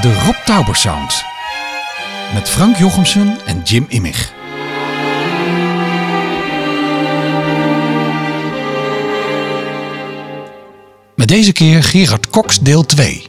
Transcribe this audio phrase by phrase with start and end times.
[0.00, 1.24] De Rob Tauber Sound.
[2.34, 4.32] Met Frank Jochemsen en Jim Immig.
[11.14, 13.24] Met deze keer Gerard Cox deel 2.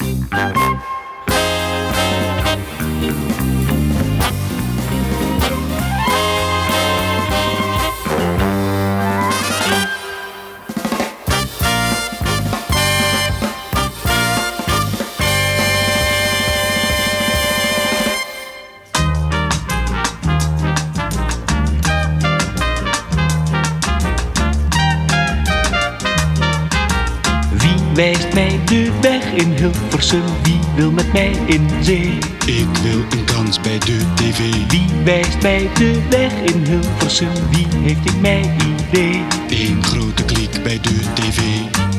[29.97, 30.43] Hilversum?
[30.43, 32.17] Wie wil met mij in zee?
[32.45, 34.39] Ik wil een kans bij de tv.
[34.67, 37.31] Wie wijst mij de weg in Hilversum?
[37.49, 38.55] Wie heeft in mij
[38.89, 39.21] idee?
[39.49, 41.39] Eén grote kliek bij de tv.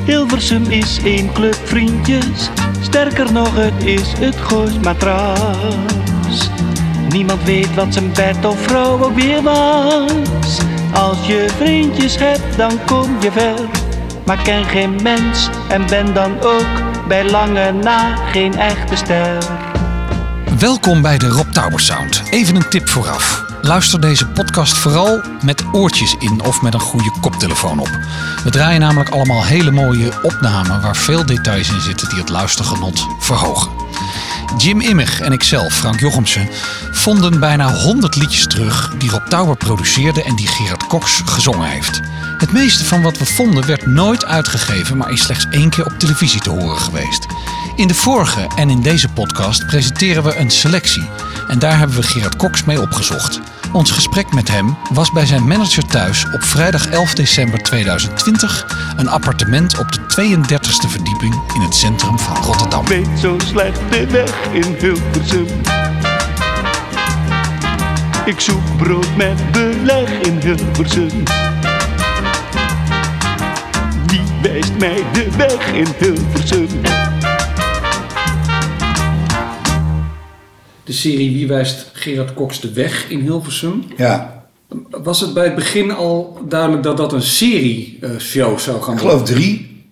[0.05, 2.51] Hilversum is één club vriendjes.
[2.81, 6.51] Sterker nog, het is het Goois matras.
[7.09, 10.59] Niemand weet wat zijn bed of vrouw ook weer was.
[10.95, 13.61] Als je vriendjes hebt, dan kom je ver.
[14.25, 19.39] Maar ken geen mens en ben dan ook bij lange na geen echte ster.
[20.59, 22.23] Welkom bij de Rob Tauber Sound.
[22.31, 23.45] Even een tip vooraf.
[23.63, 27.91] Luister deze podcast vooral met oortjes in of met een goede koptelefoon op.
[28.45, 33.07] We draaien namelijk allemaal hele mooie opnamen waar veel details in zitten die het luistergenot
[33.19, 33.71] verhogen.
[34.57, 36.49] Jim Immig en ikzelf, Frank Jochemsen,
[36.93, 42.01] vonden bijna 100 liedjes terug die Rob Tauber produceerde en die Gerard Cox gezongen heeft.
[42.39, 45.99] Het meeste van wat we vonden werd nooit uitgegeven, maar is slechts één keer op
[45.99, 47.27] televisie te horen geweest.
[47.77, 51.09] In de vorige en in deze podcast presenteren we een selectie
[51.49, 53.41] en daar hebben we Gerard Cox mee opgezocht.
[53.73, 58.67] Ons gesprek met hem was bij zijn manager thuis op vrijdag 11 december 2020,
[58.97, 62.81] een appartement op de 32e verdieping in het centrum van Rotterdam.
[62.83, 65.47] Ik weet zo slecht weg in Hilversum.
[68.25, 71.23] Ik zoek brood met beleg in Hilversum.
[74.59, 76.67] Wijst mij de weg in Hilversum?
[80.85, 83.85] de serie Wie wijst Gerard Cox de weg in Hilversum.
[83.97, 84.47] Ja,
[84.91, 88.95] Was het bij het begin al duidelijk dat dat een serie eh, show zou gaan
[88.95, 89.19] ik worden?
[89.27, 89.85] geloof drie.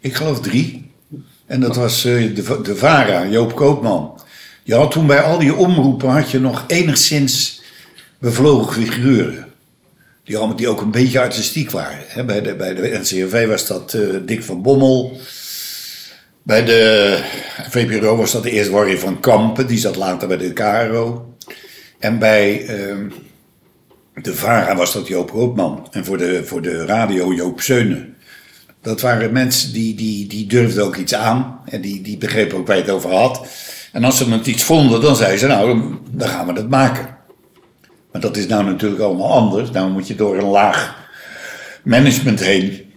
[0.00, 0.90] Ik geloof drie.
[1.46, 4.20] En dat was eh, de, de VARA, Joop Koopman.
[4.62, 7.62] Je had toen bij al die omroepen had je nog enigszins
[8.18, 9.49] bevlogen figuren.
[10.24, 12.26] Die, allemaal, die ook een beetje artistiek waren.
[12.26, 15.20] Bij, de, bij de NCRV was dat eh, Dick van Bommel.
[16.42, 17.18] Bij de
[17.70, 19.66] VPRO was dat eerst Warrie van Kampen.
[19.66, 21.34] Die zat later bij de KRO.
[21.98, 22.66] En bij...
[22.66, 23.08] ehm,
[24.22, 25.86] De VARA was dat Joop Roodman.
[25.90, 28.16] En voor de, voor de radio Joop Zeunen.
[28.82, 31.60] Dat waren mensen die, die, die durfden ook iets aan.
[31.64, 33.46] En die, die begrepen ook waar je het over had.
[33.92, 37.16] En als ze het iets vonden, dan zeiden ze, nou, dan gaan we dat maken.
[38.12, 39.70] Maar dat is nou natuurlijk allemaal anders.
[39.70, 41.08] Nou moet je door een laag
[41.82, 42.92] management heen.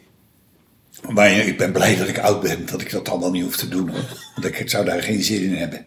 [1.09, 3.68] Maar ik ben blij dat ik oud ben, dat ik dat allemaal niet hoef te
[3.68, 3.90] doen.
[3.90, 4.00] Hoor.
[4.35, 5.85] Want ik zou daar geen zin in hebben.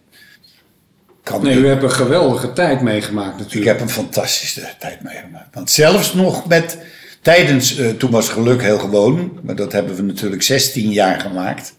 [1.22, 3.66] Kan Nee, u hebt een geweldige tijd meegemaakt ik natuurlijk.
[3.66, 5.54] heb een fantastische tijd meegemaakt.
[5.54, 6.78] Want zelfs nog met,
[7.20, 11.74] tijdens, eh, toen was geluk heel gewoon, maar dat hebben we natuurlijk 16 jaar gemaakt.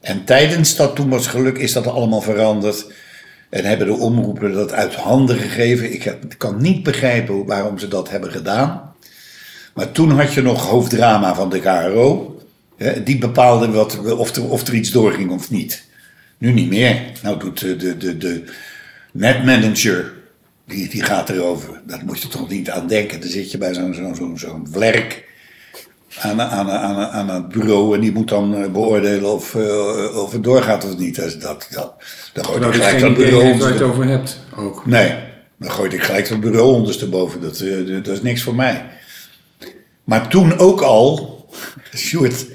[0.00, 2.86] En tijdens dat toen was geluk is dat allemaal veranderd.
[3.48, 5.92] En hebben de omroepen dat uit handen gegeven.
[5.92, 8.94] Ik kan niet begrijpen waarom ze dat hebben gedaan.
[9.74, 12.40] Maar toen had je nog hoofddrama van de KRO.
[13.04, 15.84] Die bepaalde wat, of, er, of er iets doorging of niet.
[16.38, 17.02] Nu niet meer.
[17.22, 18.44] Nou doet de, de, de,
[19.12, 20.12] netmanager,
[20.66, 21.80] die, die gaat erover.
[21.86, 23.20] Dat moet je toch niet aan denken.
[23.20, 25.27] Dan zit je bij zo'n zo'n zo'n zo'n vlerk
[26.20, 30.32] aan, aan, aan, aan het bureau en die moet dan eh, beoordelen of, eh, of
[30.32, 31.14] het doorgaat of niet.
[31.14, 31.94] Dus dat, dat,
[32.32, 34.86] dan gooi Terwijl ik gelijk dat bureau waar je het over hebt ook.
[34.86, 35.14] Nee,
[35.58, 37.40] dan gooi ik gelijk dat bureau ondersteboven.
[37.40, 38.84] Dat, eh, dat is niks voor mij.
[40.04, 41.38] Maar toen ook al,
[41.96, 42.46] Sjoerd,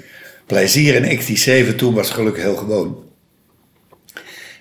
[0.46, 3.02] Plezier en ik, die zeven, toen was geluk heel gewoon.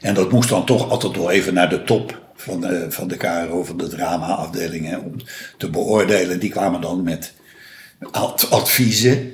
[0.02, 3.18] En dat moest dan toch altijd wel even naar de top van de, van de
[3.18, 5.16] KRO, van de drama-afdeling, hè, om
[5.58, 6.40] te beoordelen.
[6.40, 7.34] Die kwamen dan met
[8.12, 9.32] ad- adviezen.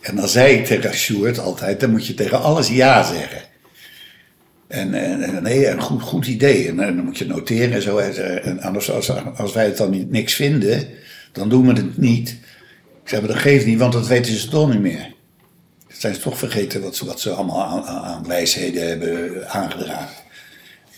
[0.00, 3.42] En dan zei ik tegen Sjoerd altijd, dan moet je tegen alles ja zeggen.
[4.68, 6.68] En, en, en nee, een goed, goed idee.
[6.68, 7.98] En, dan moet je noteren en zo.
[7.98, 10.88] En, anders, als, als wij het dan niet, niks vinden,
[11.32, 12.36] dan doen we het niet.
[13.04, 15.14] Zei, maar dat geeft niet, want dat weten ze toch niet meer.
[15.88, 20.16] Dan zijn ze toch vergeten wat ze, wat ze allemaal aan, aan wijsheden hebben aangedragen.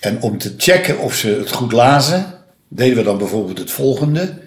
[0.01, 2.27] En om te checken of ze het goed lazen,
[2.69, 4.39] deden we dan bijvoorbeeld het volgende.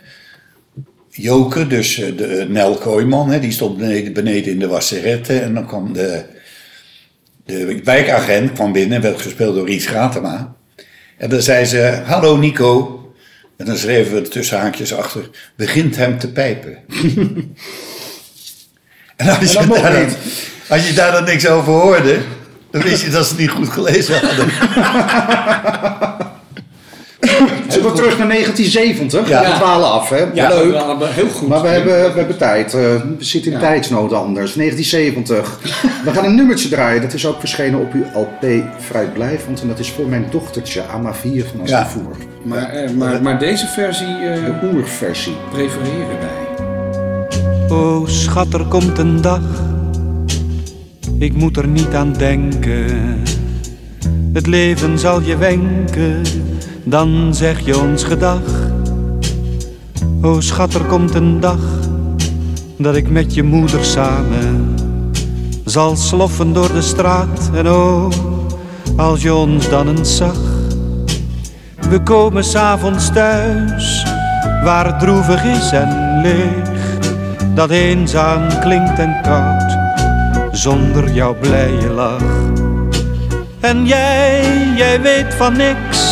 [1.15, 5.39] Joker, dus eh, de, eh, Nel Kooijman, hè, die stond beneden, beneden in de wasserette.
[5.39, 6.23] En dan kwam de,
[7.45, 10.55] de wijkagent kwam binnen, werd gespeeld door Ries Gratema.
[11.17, 12.97] En dan zei ze, hallo Nico.
[13.57, 16.77] En dan schreven we er tussen haakjes achter, begint hem te pijpen.
[19.15, 20.07] en als je, daar dan,
[20.67, 22.21] als je daar dan niks over hoorde,
[22.71, 24.47] dan wist je dat ze het niet goed gelezen hadden.
[27.83, 29.29] We terug naar 1970?
[29.29, 29.41] Ja.
[29.41, 30.25] We dwalen af, hè?
[30.33, 30.75] Ja, Leuk.
[31.03, 31.47] heel goed.
[31.47, 32.73] Maar we hebben, we hebben tijd.
[32.73, 34.53] Eh, we zitten in tijdsnood anders.
[34.53, 35.59] 1970.
[36.03, 37.01] We gaan een nummertje draaien.
[37.01, 39.61] Dat is ook verschenen op uw LP Vrijblijvend.
[39.61, 41.79] En dat is voor mijn dochtertje, Ama 4 van Ja.
[41.81, 42.15] Astivoer.
[42.43, 45.33] Maar, eh, maar, maar deze versie eh, De oerversie.
[45.51, 46.41] prefereren wij.
[47.77, 49.41] O schat, er komt een dag,
[51.19, 53.21] ik moet er niet aan denken.
[54.33, 56.21] Het leven zal je wenken,
[56.83, 58.41] dan zeg je ons gedag.
[60.21, 61.59] O schat, er komt een dag,
[62.77, 64.75] dat ik met je moeder samen
[65.65, 67.49] zal sloffen door de straat.
[67.53, 68.09] En o,
[68.97, 70.39] als je ons dan eens zag,
[71.89, 74.05] we komen s'avonds thuis,
[74.63, 76.73] waar het droevig is en leeg
[77.55, 79.77] dat eenzaam klinkt en koud,
[80.51, 82.23] zonder jouw blije lach.
[83.59, 86.02] En jij, jij weet van niks,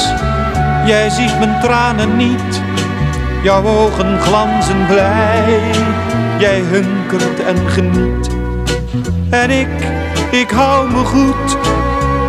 [0.85, 2.61] jij ziet mijn tranen niet.
[3.43, 5.59] Jouw ogen glanzen blij,
[6.39, 8.29] jij hunkert en geniet.
[9.29, 9.91] En ik,
[10.31, 11.57] ik hou me goed,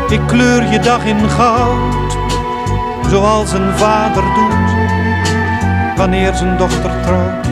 [0.09, 2.19] ik kleur je dag in goud,
[3.11, 7.43] zoals een vader doet, wanneer zijn dochter trouwt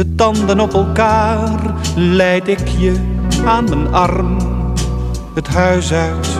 [0.00, 1.60] de tanden op elkaar
[1.96, 2.94] leid ik je
[3.46, 4.36] aan mijn arm.
[5.34, 6.39] Het huis uit,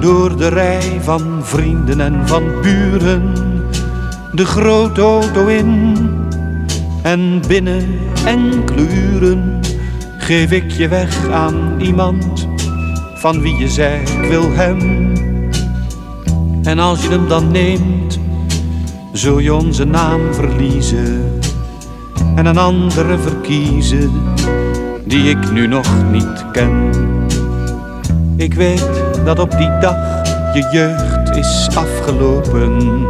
[0.00, 3.32] door de rij van vrienden en van buren.
[4.32, 5.96] De grote auto in
[7.02, 9.60] en binnen enkele uren
[10.18, 12.48] geef ik je weg aan iemand
[13.14, 15.12] van wie je zei ik wil hem.
[16.62, 18.18] En als je hem dan neemt,
[19.12, 21.38] zul je onze naam verliezen
[22.34, 24.10] en een andere verkiezen
[25.04, 26.90] die ik nu nog niet ken.
[28.36, 29.96] Ik weet dat op die dag
[30.54, 33.06] je jeugd is afgelopen.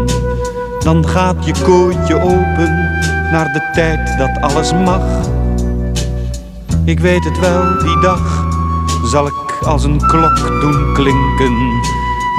[0.79, 2.89] Dan gaat je kooitje open
[3.31, 5.03] naar de tijd dat alles mag.
[6.85, 8.49] Ik weet het wel, die dag
[9.05, 11.55] zal ik als een klok doen klinken.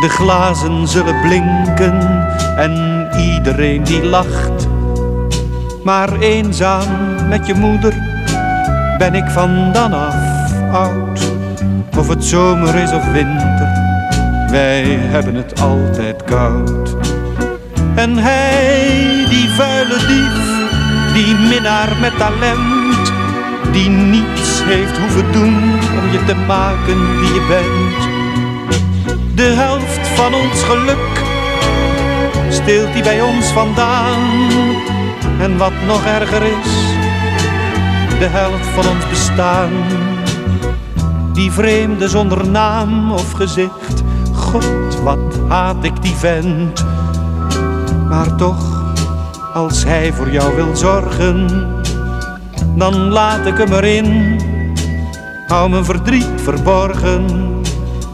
[0.01, 2.27] De glazen zullen blinken
[2.57, 4.67] en iedereen die lacht.
[5.83, 6.87] Maar eenzaam
[7.29, 7.93] met je moeder
[8.97, 10.15] ben ik van dan af
[10.71, 11.30] oud.
[12.01, 13.69] Of het zomer is of winter,
[14.49, 16.95] wij hebben het altijd koud.
[17.95, 20.45] En hij, die vuile dief,
[21.13, 23.11] die minnaar met talent,
[23.71, 28.09] die niets heeft hoeven doen om je te maken wie je bent.
[29.35, 31.23] De helft van ons geluk
[32.49, 34.49] steelt hij bij ons vandaan.
[35.39, 36.71] En wat nog erger is,
[38.19, 39.69] de helft van ons bestaan.
[41.33, 46.85] Die vreemde zonder naam of gezicht, God, wat haat ik die vent.
[48.09, 48.93] Maar toch,
[49.53, 51.47] als hij voor jou wil zorgen,
[52.75, 54.39] dan laat ik hem erin.
[55.47, 57.25] Hou mijn verdriet verborgen,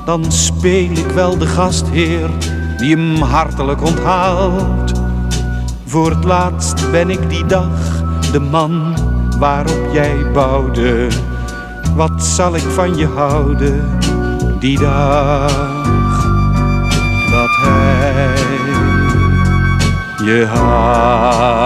[0.06, 2.30] dan speel ik wel de gastheer
[2.78, 4.92] die hem hartelijk onthaalt.
[5.86, 8.96] Voor het laatst ben ik die dag de man
[9.40, 11.08] waarop jij bouwde.
[11.98, 14.00] Wat zal ik van je houden
[14.60, 15.84] die dag
[17.30, 18.36] dat hij
[20.26, 21.66] je haalt?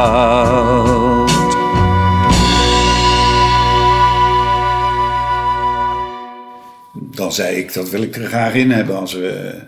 [7.16, 9.62] Dan zei ik, dat wil ik er graag in hebben als we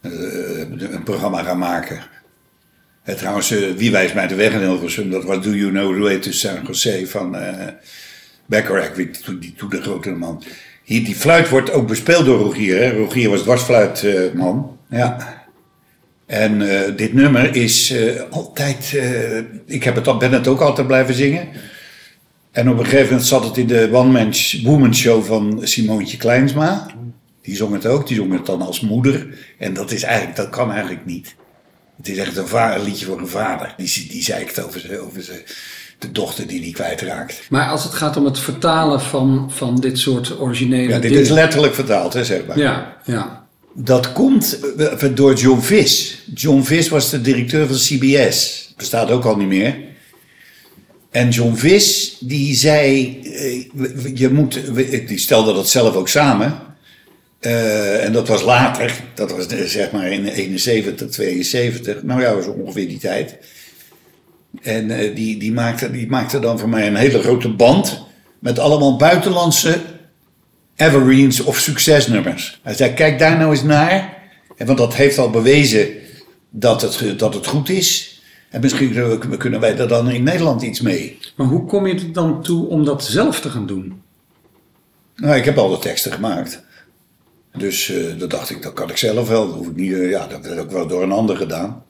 [0.00, 0.10] eh,
[0.78, 2.02] een programma gaan maken.
[3.02, 5.10] Eh, trouwens, eh, Wie wijst mij de weg in Hilversum?
[5.10, 7.36] Dat was Do You Know The Way to San Jose van
[8.46, 10.42] Bacharach, die, die toen de grote man.
[10.84, 12.96] Hier, die fluit wordt ook bespeeld door Rogier.
[12.96, 14.78] Rogier was dwarsfluitman.
[14.88, 15.42] ja.
[16.26, 18.92] En eh, dit nummer is eh, altijd...
[18.94, 21.48] eh, ik heb het, ben het ook altijd blijven zingen.
[22.50, 24.28] En op een gegeven moment zat het in de One
[24.78, 26.86] Man Show van Simoontje Kleinsma.
[27.42, 28.06] Die zong het ook.
[28.06, 29.38] Die zong het dan als moeder.
[29.58, 31.34] En dat is eigenlijk, dat kan eigenlijk niet.
[31.96, 33.74] Het is echt een, liedje voor een vader.
[33.76, 35.42] Die, die zeikt over, ze, over ze,
[35.98, 37.42] de dochter die hij kwijtraakt.
[37.48, 41.20] Maar als het gaat om het vertalen van, van dit soort originele Ja, dit dingen.
[41.20, 42.58] is letterlijk vertaald, hè, zeg maar.
[42.58, 43.46] Ja, ja.
[43.72, 46.22] Dat komt eh, door John Vis.
[46.34, 48.72] John Vis was de directeur van CBS.
[48.76, 49.76] Bestaat ook al niet meer.
[51.10, 54.60] En John Vis, die zei, eh, je moet,
[55.06, 56.62] die stelde dat zelf ook samen.
[57.44, 62.02] Eh, en dat was later, dat was eh, zeg maar in 71, 72.
[62.02, 63.36] Nou ja, was ongeveer die tijd.
[64.62, 68.02] En eh, die, die, maakte, die maakte dan voor mij een hele grote band
[68.38, 69.80] met allemaal buitenlandse
[70.76, 72.60] evergreens of succesnummers.
[72.62, 74.22] Hij zei, kijk daar nou eens naar.
[74.56, 75.88] En want dat heeft al bewezen
[76.50, 78.22] dat het, dat het goed is.
[78.50, 81.18] En misschien kunnen wij er dan in Nederland iets mee.
[81.36, 84.02] Maar hoe kom je er dan toe om dat zelf te gaan doen?
[85.16, 86.62] Nou, ik heb al de teksten gemaakt.
[87.56, 89.46] Dus eh dat dacht ik, dat kan ik zelf wel.
[89.46, 91.84] Dat hoef ik niet, eh, ja, dat werd ook wel door een ander gedaan.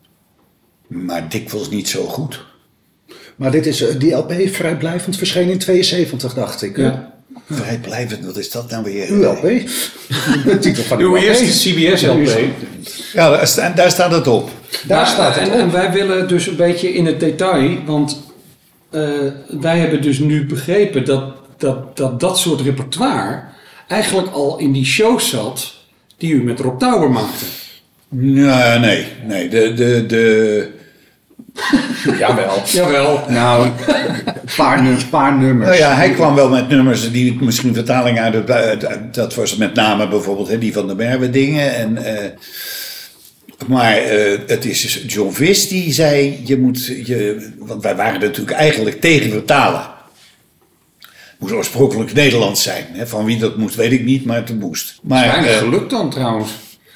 [0.87, 2.45] Maar dikwijls niet zo goed.
[3.37, 6.77] Maar dit is, eh, die LP vrijblijvend verschenen in 72, dacht ik.
[6.77, 7.13] Ja.
[7.51, 9.09] Vrijblijvend, wat is dat nou weer?
[9.09, 9.43] Uw LP?
[10.45, 12.39] De titel van uw eerste CBS-LP.
[13.13, 14.51] Ja, daar, daar staat het op.
[14.87, 15.61] Daar staat het en, op.
[15.61, 18.23] en wij willen dus een beetje in het detail, want
[18.91, 19.01] eh,
[19.61, 23.43] wij hebben dus nu begrepen dat dat, dat dat soort repertoire
[23.89, 25.75] eigenlijk al in die shows zat
[26.17, 27.45] die u met Rob Tower maakte.
[28.19, 29.49] Ja, nee, nee.
[29.49, 30.69] De, de, de,
[32.19, 32.63] Jawel.
[32.67, 33.25] Jawel.
[33.29, 33.73] Nou, een
[34.57, 35.69] paar, nu- paar nummers.
[35.69, 39.75] nou ja, hij kwam wel met nummers die misschien vertaling uit het Dat was met
[39.75, 41.75] name bijvoorbeeld hè, die van de Merwe dingen.
[41.75, 42.31] En, eh,
[43.67, 46.87] maar eh, het is dus John Vis die zei, je moet...
[46.87, 49.93] Je, want wij waren natuurlijk eigenlijk tegen vertalen.
[51.39, 52.87] Moest oorspronkelijk Nederlands zijn.
[52.93, 53.07] Hè?
[53.07, 54.99] Van wie dat moest, weet ik niet, maar het moest.
[55.03, 56.51] Maar, Weinig eh, gelukt dan trouwens.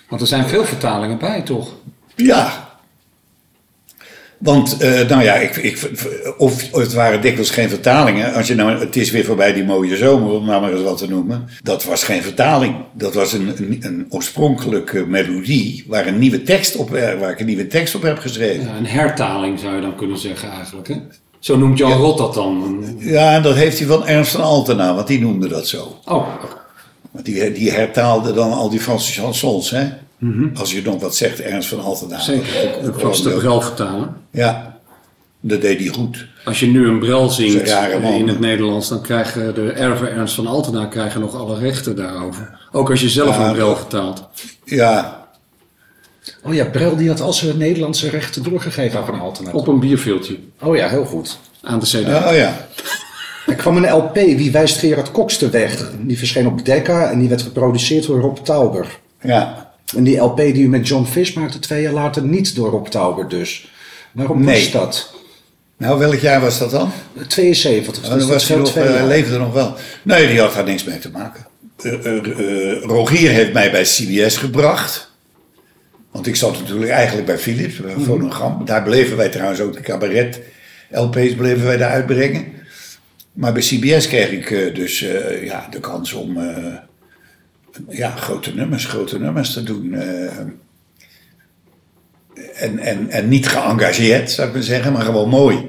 [0.09, 1.75] Want er zijn veel vertalingen bij, toch?
[2.15, 2.68] Ja.
[4.39, 5.91] Want, eh, nou ja, ik, ik,
[6.37, 8.35] of het waren dikwijls geen vertalingen.
[8.35, 10.99] Als je nou, het is weer voorbij die mooie zomer, om nou maar eens wat
[10.99, 11.49] te noemen.
[11.63, 12.75] Dat was geen vertaling.
[12.93, 17.41] Dat was een, een, een oorspronkelijke melodie waar, een nieuwe tekst op, eh, waar ik
[17.41, 18.65] een nieuwe tekst op heb geschreven.
[18.65, 20.89] Ja, een hertaling zou je dan kunnen zeggen eigenlijk.
[20.89, 20.95] Hè?
[21.39, 22.85] Zo noemt Jan Rot dat dan.
[22.99, 25.99] Ja, en dat heeft hij van Ernst van Altena, want die noemde dat zo.
[26.05, 26.29] Oh,
[27.11, 29.89] Want die, die hertaalde dan al die Franse chansons, hè.
[30.55, 32.19] Als je nog wat zegt, Ernst van Altena.
[32.21, 32.47] zeker.
[32.77, 34.17] Ook- Een ook vaste wel- brel vertalen.
[34.31, 34.79] Ja,
[35.41, 36.27] dat deed hij goed.
[36.45, 37.69] Als je nu een brel Dat zingt
[38.19, 42.59] in het Nederlands, dan krijgen de erven Ernst van Altena krijgen nog alle rechten daarover.
[42.73, 44.29] Ook als je zelf Ja, een brel dat- vertaalt.
[44.65, 45.17] Ja,
[46.45, 49.51] Oh ja, Brel die had al zijn Nederlandse rechten doorgegeven aan Van Altena.
[49.51, 51.39] Op een bierveeltje Oh ja, heel goed.
[51.63, 51.95] aan de cd.
[52.27, 52.67] oh ja.
[53.47, 55.91] Er kwam een LP, Wie wijst Gerard de weg?
[56.01, 58.99] Die verscheen op Decca en die werd geproduceerd door Rob Tauber.
[59.23, 62.71] Ja, En die LP die u met John Fish maakte twee jaar later niet door
[62.71, 63.71] Rob Tauber dus.
[64.13, 64.63] Waarom Nee.
[64.63, 65.15] was dat?
[65.77, 66.91] Nou, welk jaar was dat dan?
[67.29, 67.97] 72.
[67.97, 69.75] Oh, dus dan dat was hij nog, eh, leefde nog wel.
[70.03, 71.47] Nee, die had daar niks mee te maken.
[71.83, 75.11] Eh, eh, Rogier heeft mij bij CBS gebracht.
[76.11, 78.65] Want ik zat natuurlijk eigenlijk bij Philips, bij een fonogram.
[78.65, 80.41] Daar bleven wij trouwens ook de cabaret
[80.91, 82.45] LP's bleven wij daar uitbrengen.
[83.33, 84.99] Maar bij CBS kreeg ik dus
[85.43, 86.39] ja, de kans om
[87.89, 89.95] ja, grote nummers, grote nummers te doen.
[89.95, 90.39] eh.
[92.55, 95.69] en, en, en niet geëngageerd, zou ik maar zeggen, maar gewoon mooi.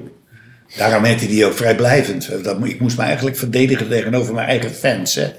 [0.77, 2.43] Daarom heette die ook vrijblijvend.
[2.43, 5.15] Dat, ik moest me eigenlijk verdedigen tegenover mijn eigen fans.
[5.15, 5.33] Hè.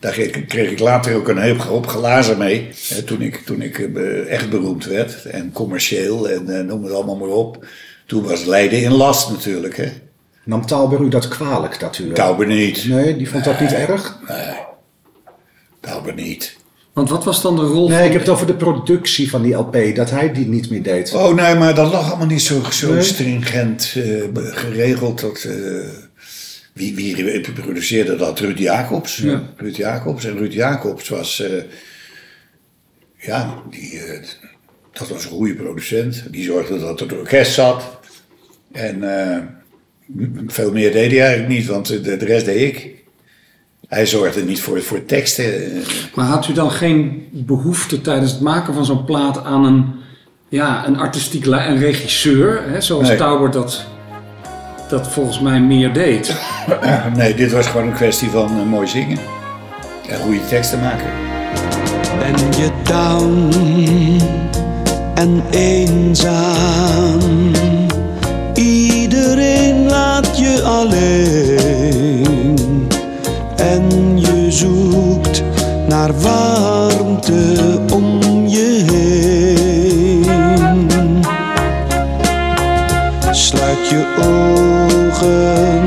[0.00, 2.68] Daar kreeg, kreeg ik later ook een heel hoop glazen mee.
[2.88, 5.24] Hè, toen ik, toen ik eh, echt beroemd werd.
[5.24, 7.66] En commercieel en eh, noem het allemaal maar op.
[8.06, 9.76] Toen was Leiden in last natuurlijk.
[9.76, 9.92] Hè.
[10.44, 12.12] Nam Tauber u dat kwalijk dat u...
[12.12, 12.88] Tauber niet.
[12.88, 14.18] Nee, die vond dat niet erg?
[15.86, 16.56] Tauber niet.
[16.92, 18.06] Want wat was dan de rol Nee, van...
[18.06, 21.14] ik heb het over de productie van die LP, dat hij die niet meer deed.
[21.14, 23.02] Oh nee, maar dat lag allemaal niet zo, zo Nee.
[23.02, 25.20] stringent eh, geregeld.
[25.20, 25.88] Dat, eh,
[26.72, 28.38] wie, wie produceerde dat?
[28.40, 29.16] Ruud Jacobs.
[29.16, 29.42] Ja.
[29.56, 30.24] Ruud Jacobs.
[30.24, 31.40] En Ruud Jacobs was...
[31.40, 31.62] eh,
[33.16, 34.00] ja, die,
[34.92, 36.24] dat was een goede producent.
[36.30, 37.82] Die zorgde dat het orkest zat.
[38.72, 39.38] En eh,
[40.46, 42.94] veel meer deed hij eigenlijk niet, want de, de rest deed ik.
[43.88, 45.44] Hij zorgde niet voor, voor teksten.
[45.44, 45.70] eh,
[46.14, 49.84] Maar had u dan geen behoefte tijdens het maken van zo'n plaat aan een,
[50.48, 53.16] ja, een artistiek een regisseur, hè, zoals Nee.
[53.16, 53.84] Tauber dat,
[54.88, 56.36] dat volgens mij meer deed?
[57.16, 59.18] Nee, dit was gewoon een kwestie van eh, mooi zingen.
[60.08, 61.06] En goede teksten maken.
[62.18, 63.50] Ben je down
[65.14, 67.20] en eenzaam?
[68.54, 72.05] Iedereen laat je alleen
[73.56, 75.42] en je zoekt
[75.88, 80.26] naar warmte om je heen.
[83.30, 85.82] Sluit je ogen,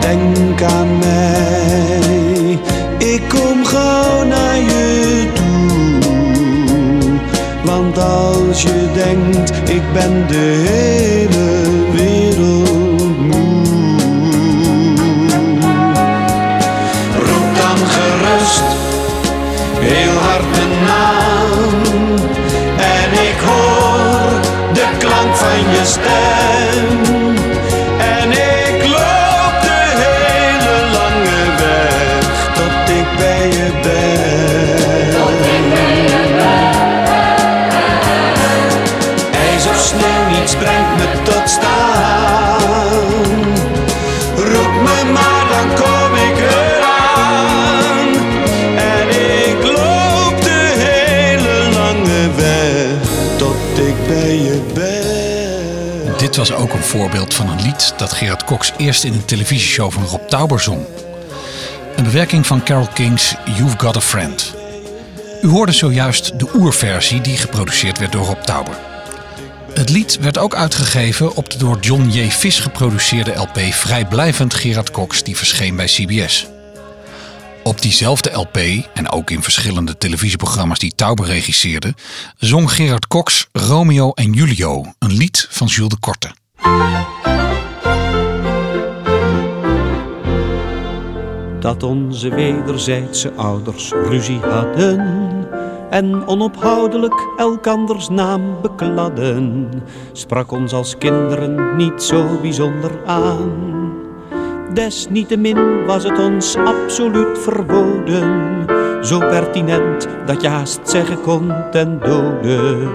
[0.00, 2.58] denk aan mij.
[2.98, 5.50] Ik kom gauw naar je toe.
[7.64, 11.59] Want als je denkt, ik ben de hele
[25.76, 26.69] van
[56.40, 60.04] was ook een voorbeeld van een lied dat Gerard Cox eerst in een televisieshow van
[60.04, 60.86] Rob Tauber zong.
[61.96, 64.54] Een bewerking van Carole King's You've Got a Friend.
[65.42, 68.78] U hoorde zojuist de oerversie die geproduceerd werd door Rob Tauber.
[69.74, 72.30] Het lied werd ook uitgegeven op de door John J.
[72.30, 76.46] Vis geproduceerde LP Vrijblijvend Gerard Cox die verscheen bij CBS.
[77.70, 78.56] Op diezelfde LP,
[78.94, 81.94] en ook in verschillende televisieprogramma's die Tauber regisseerde,
[82.36, 86.30] zong Gerard Cox Romeo en Julio, een lied van Jules de Korte.
[91.60, 94.98] dat onze wederzijdse ouders ruzie hadden
[95.90, 99.68] en onophoudelijk elkanders naam bekladden,
[100.12, 103.79] sprak ons als kinderen niet zo bijzonder aan.
[104.74, 108.66] Desniettemin was het ons absoluut verboden,
[109.02, 112.88] zo pertinent dat je haast zeggen kon ten dode,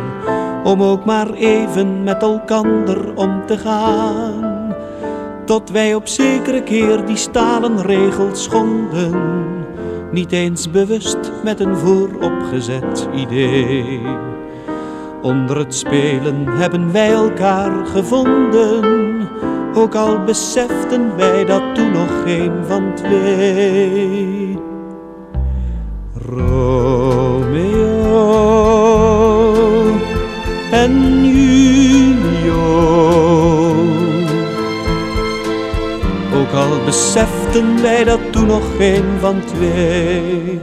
[0.63, 4.75] om ook maar even met elkander om te gaan.
[5.45, 9.13] Tot wij op zekere keer die stalen regels schonden,
[10.11, 14.01] niet eens bewust met een vooropgezet idee.
[15.21, 19.04] Onder het spelen hebben wij elkaar gevonden,
[19.75, 24.57] ook al beseften wij dat toen nog geen van twee.
[26.29, 27.65] Romeo
[30.71, 32.55] en Julio.
[36.35, 40.59] Ook al beseften wij dat toen nog geen van twee.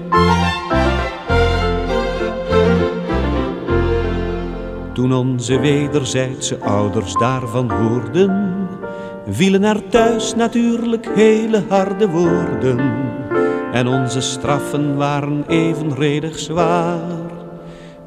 [4.93, 8.62] Toen onze wederzijdse ouders daarvan hoorden,
[9.29, 13.11] vielen er thuis natuurlijk hele harde woorden.
[13.73, 17.01] En onze straffen waren evenredig zwaar.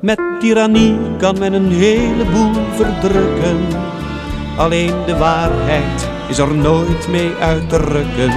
[0.01, 3.57] Met tirannie kan men een heleboel verdrukken.
[4.57, 8.33] Alleen de waarheid is er nooit mee uit te rukken.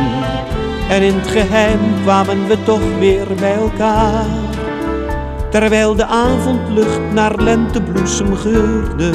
[0.88, 4.26] En in het geheim kwamen we toch weer bij elkaar.
[5.50, 9.10] Terwijl de avondlucht naar lentebloesem geurde.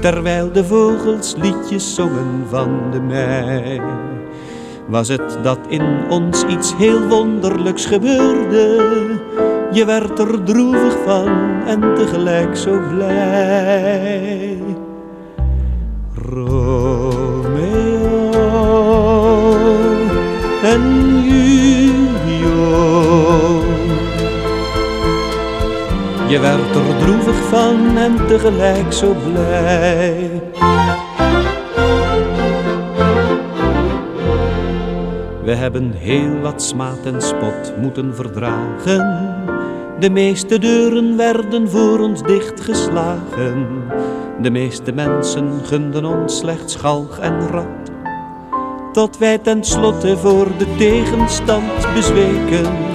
[0.00, 3.80] Terwijl de vogels liedjes zongen van de mei.
[4.86, 8.96] Was het dat in ons iets heel wonderlijks gebeurde?
[9.72, 11.28] Je werd er droevig van
[11.66, 14.58] en tegelijk zo blij.
[16.14, 17.50] Romeo
[20.62, 22.58] en Julio.
[26.28, 30.42] Je werd er droevig van en tegelijk zo blij.
[35.44, 39.36] We hebben heel wat smaad en spot moeten verdragen.
[40.00, 43.66] De meeste deuren werden voor ons dichtgeslagen.
[44.42, 47.90] De meeste mensen gunden ons slechts galg en rat.
[48.92, 52.87] Tot wij tenslotte voor de tegenstand bezweken.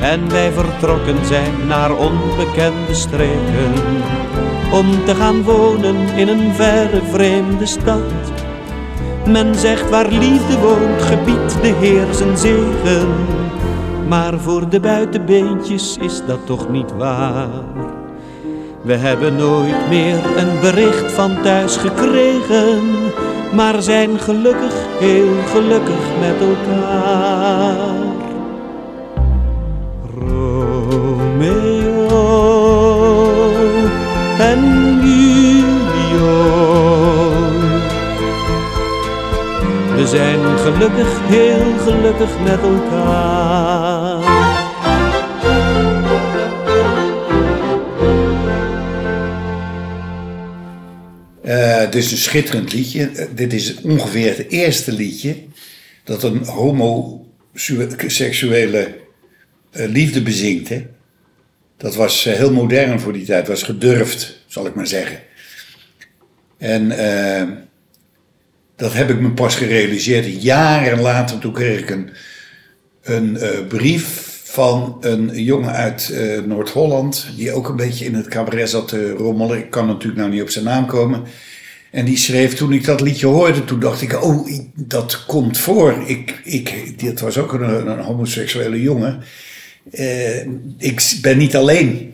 [0.00, 3.72] En wij vertrokken zijn naar onbekende streken.
[4.72, 8.12] Om te gaan wonen in een verre vreemde stad.
[9.26, 13.08] Men zegt waar liefde woont, gebiedt de Heer zijn zegen.
[14.08, 17.48] Maar voor de buitenbeentjes is dat toch niet waar.
[18.82, 22.78] We hebben nooit meer een bericht van thuis gekregen,
[23.54, 27.65] maar zijn gelukkig, heel gelukkig met elkaar.
[40.06, 44.22] We zijn gelukkig, heel gelukkig met elkaar.
[51.42, 53.08] Eh, het is een schitterend liedje.
[53.08, 55.36] Eh, dit is ongeveer het eerste liedje
[56.04, 58.94] dat een homoseksuele
[59.70, 60.68] eh, liefde bezingt.
[60.68, 60.86] Hè?
[61.76, 65.18] Dat was eh, heel modern voor die tijd, was gedurfd, zal ik maar zeggen.
[66.58, 67.48] En eh,
[68.76, 70.42] dat heb ik me pas gerealiseerd.
[70.42, 72.10] Jaren later, toen kreeg ik een,
[73.02, 78.28] een eh, brief van een jongen uit eh, Noord-Holland, die ook een beetje in het
[78.28, 79.58] cabaret zat te rommelen.
[79.58, 81.22] Ik kan natuurlijk nou niet op zijn naam komen.
[81.90, 86.02] En die schreef, toen ik dat liedje hoorde, toen dacht ik, oh, dat komt voor.
[86.06, 89.22] Ik, ik, dit was ook een, een homoseksuele jongen.
[89.90, 90.40] Eh,
[90.78, 92.12] ik ben niet alleen.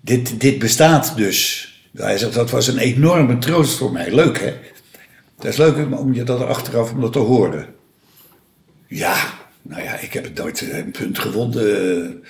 [0.00, 1.68] Dit, dit bestaat dus.
[1.94, 4.14] Hij zegt, dat was een enorme troost voor mij.
[4.14, 4.52] Leuk, hè?
[5.36, 7.66] Dat is leuk om- je dat achteraf om dat te horen.
[8.86, 9.16] Ja,
[9.62, 12.22] nou ja, ik heb het nooit eh, een punt gevonden.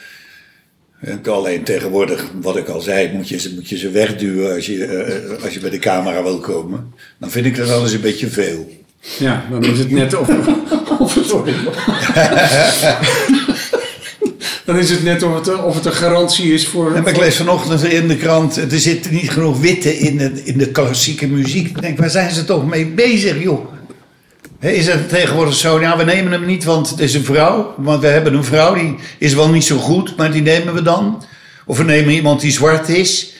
[1.00, 4.66] Eh, Alleen tegenwoordig, wat ik al zei, moet je ze, moet je ze wegduwen als
[4.66, 6.92] je, eh, als je bij de camera wil komen.
[7.18, 8.82] Dan vind ik dat alles een beetje veel.
[9.18, 10.28] Ja, dan is het net of,
[10.98, 11.32] of het...
[14.64, 16.96] Dan is het net of het, of het een garantie is voor...
[16.96, 20.70] Ik lees vanochtend in de krant, er zit niet genoeg witte in de, in de
[20.70, 21.68] klassieke muziek.
[21.68, 23.72] Ik denk, waar zijn ze toch mee bezig, joh?
[24.60, 27.74] Is het tegenwoordig zo, ja, we nemen hem niet, want het is een vrouw.
[27.76, 30.82] Want we hebben een vrouw, die is wel niet zo goed, maar die nemen we
[30.82, 31.22] dan.
[31.66, 33.32] Of we nemen iemand die zwart is.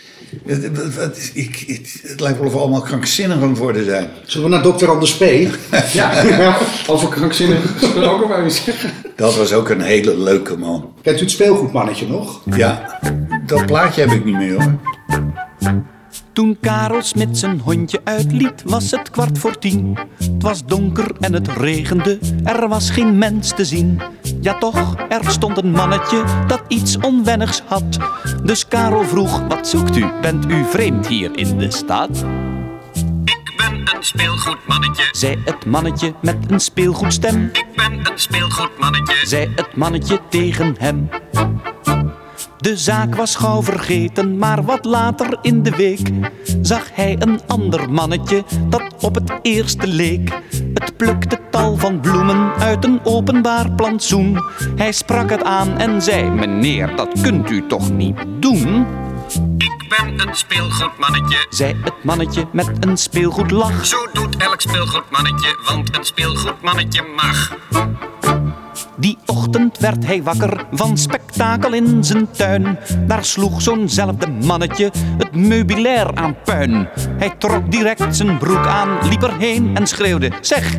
[0.47, 3.85] Het, het- het- ik, het, het lijkt wel of we allemaal krankzinnig aan het worden
[3.85, 4.09] zijn.
[4.27, 5.23] Zullen we naar dokter Anders P?
[5.93, 8.91] Ja, over krankzinnig gesproken, wou je zeggen.
[9.17, 10.93] Dat was ook een hele leuke man.
[11.03, 12.41] Kent u het speelgoedmannetje nog?
[12.57, 12.99] Ja,
[13.47, 14.79] dat plaatje heb ik niet meer hoor.
[16.33, 19.99] Toen Karel Smit zijn hondje uitliet, was het kwart voor tien.
[20.19, 24.01] Het was donker en het regende, er was geen mens te zien.
[24.45, 27.99] Ja toch, er stond een mannetje dat iets onwennigs had.
[28.43, 30.07] Dus Karel vroeg, wat zoekt u?
[30.21, 32.25] Bent u vreemd hier in de stad?
[33.25, 35.05] Ik ben een speelgoedmannetje.
[35.13, 37.51] Zei het mannetje met een speelgoedstem.
[37.53, 39.27] Ik ben een speelgoedmannetje.
[39.27, 41.09] Zei het mannetje tegen hem.
[42.65, 46.11] De zaak was gauw vergeten, maar wat later in de week
[46.63, 50.41] zag hij een ander mannetje dat op het eerste leek.
[50.75, 54.39] Het plukte tal van bloemen uit een openbaar plantsoen.
[54.77, 58.87] Hij sprak het aan en zei: Meneer, dat kunt u toch niet doen?
[59.59, 61.47] Ik ben een speelgoedmannetje.
[61.51, 63.87] Zei het mannetje met een speelgoedlach.
[63.87, 67.53] Zo doet elk speelgoedmannetje, want een speelgoedmannetje mag.
[68.97, 72.79] Die ochtend werd hij wakker van spektakel in zijn tuin.
[73.07, 76.89] Daar sloeg zo'nzelfde mannetje het meubilair aan puin.
[77.19, 80.77] Hij trok direct zijn broek aan, liep erheen en schreeuwde: Zeg,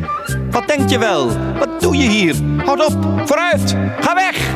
[0.50, 1.28] wat denk je wel?
[1.58, 2.34] Wat doe je hier?
[2.64, 4.54] Houd op, vooruit, ga weg!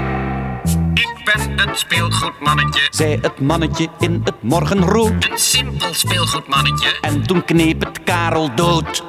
[0.94, 2.80] Ik ben een speelgoedmannetje.
[2.90, 5.30] Zei het mannetje in het morgenrood.
[5.30, 6.98] Een simpel speelgoedmannetje.
[7.00, 9.04] En toen kneep het Karel dood.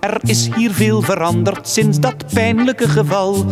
[0.00, 3.46] Er is hier veel veranderd sinds dat pijnlijke geval.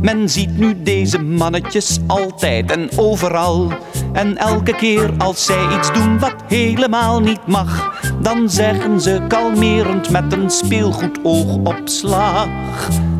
[0.00, 3.72] Men ziet nu deze mannetjes altijd en overal.
[4.12, 10.10] En elke keer als zij iets doen wat helemaal niet mag, dan zeggen ze kalmerend
[10.10, 12.48] met een speelgoedoogopslag.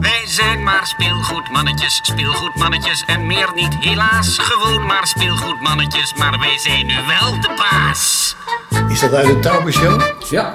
[0.00, 3.76] Wij zijn maar speelgoedmannetjes, speelgoedmannetjes en meer niet.
[3.80, 8.36] Helaas, gewoon maar speelgoedmannetjes, maar wij zijn nu wel de baas.
[8.88, 10.02] Is dat uit de Taubershow?
[10.30, 10.54] Ja.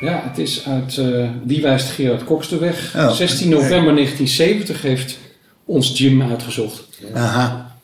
[0.00, 2.94] Ja, het is uit uh, Wie wijst Gerard Koksterweg.
[2.96, 3.10] Oh.
[3.10, 5.18] 16 november 1970 heeft
[5.64, 6.84] ons Jim uitgezocht.
[7.14, 7.76] Aha.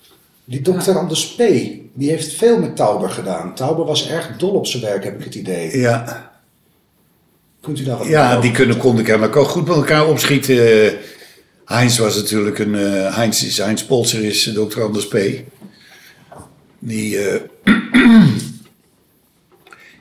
[0.44, 1.38] Die dokter Anders P.
[1.92, 3.54] die heeft veel met Tauber gedaan.
[3.54, 5.78] Tauber was erg dol op zijn werk, heb ik het idee.
[5.78, 6.32] Ja,
[7.60, 10.92] Kunt u daar wat ja over die kunnen, konden kennelijk ook goed met elkaar opschieten.
[11.64, 12.74] Heinz was natuurlijk een...
[12.74, 14.82] eh, Heinz, is, Heinz Polser is eh, Dr.
[14.82, 15.16] Anders P.
[16.78, 17.18] Die...
[17.18, 17.40] eh,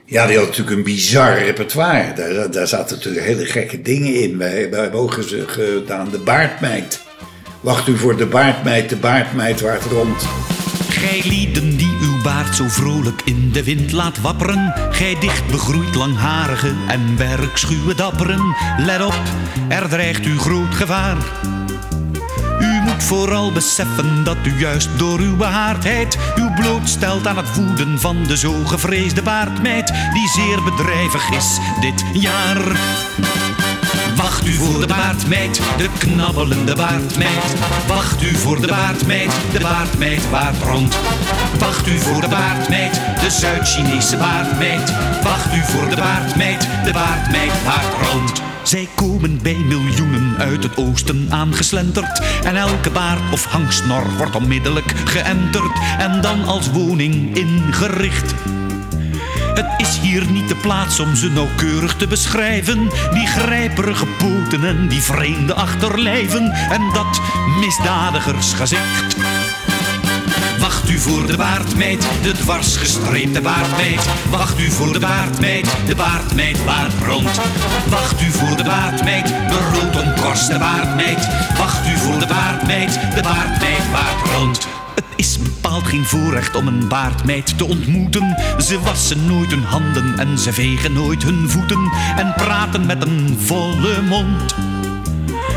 [0.06, 2.12] Ja, die had natuurlijk een bizar repertoire.
[2.12, 4.38] Daar, daar zaten natuurlijk hele gekke dingen in.
[4.38, 7.02] Wij, wij hebben ook gedaan de baardmeid.
[7.60, 10.26] Wacht u voor de baardmeid, de baardmeid waart rond.
[10.88, 14.74] Gij lieden die uw baard zo vrolijk in de wind laat wapperen.
[14.90, 18.54] Gij dicht begroeid langharige en werkschuwe dapperen.
[18.78, 19.22] Let op,
[19.68, 21.16] er dreigt u groot gevaar.
[23.04, 28.36] Vooral beseffen dat u juist door uw behaardheid uw blootstelt aan het woeden van de
[28.36, 32.76] zo gevreesde baardmeid, die zeer bedrijvig is dit jaar.
[34.16, 37.54] Wacht u voor de baardmeid, de knabbelende baardmeid.
[37.86, 40.98] Wacht u voor de baardmeid, de baardmeid waart rond.
[41.58, 44.92] Wacht u voor de baardmeid, de Zuid-Chinese baardmeid.
[45.22, 48.53] Wacht u voor de baardmeid, de baardmeid waart rond.
[48.64, 52.20] Zij komen bij miljoenen uit het oosten aangeslenterd.
[52.44, 55.78] En elke baard of hangsnor wordt onmiddellijk geënterd.
[55.98, 58.34] En dan als woning ingericht.
[59.54, 62.88] Het is hier niet de plaats om ze nauwkeurig te beschrijven.
[63.12, 66.50] Die grijperige poten en die vreemde achterlijven.
[66.50, 67.20] En dat
[67.60, 69.16] misdadigersgezicht.
[70.64, 74.08] Wacht u voor de baardmeid, de dwarsgestreepte baardmeid.
[74.30, 77.40] Wacht u voor de baardmeid, de baardmeid waard rond.
[77.88, 81.28] Wacht u voor de baardmeid, de rood omkorste baardmeid.
[81.56, 84.68] Wacht u voor de baardmeid, de baardmeid waard rond.
[84.94, 88.36] Het is bepaald geen voorrecht om een baardmeid te ontmoeten.
[88.58, 93.38] Ze wassen nooit hun handen en ze vegen nooit hun voeten en praten met een
[93.40, 94.54] volle mond.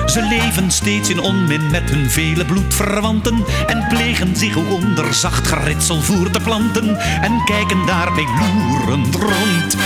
[0.08, 6.02] Ze leven steeds in onmin met hun vele bloedverwanten en plegen zich onder zacht geritsel
[6.02, 9.78] voer te planten en kijken daarbij loerend rond.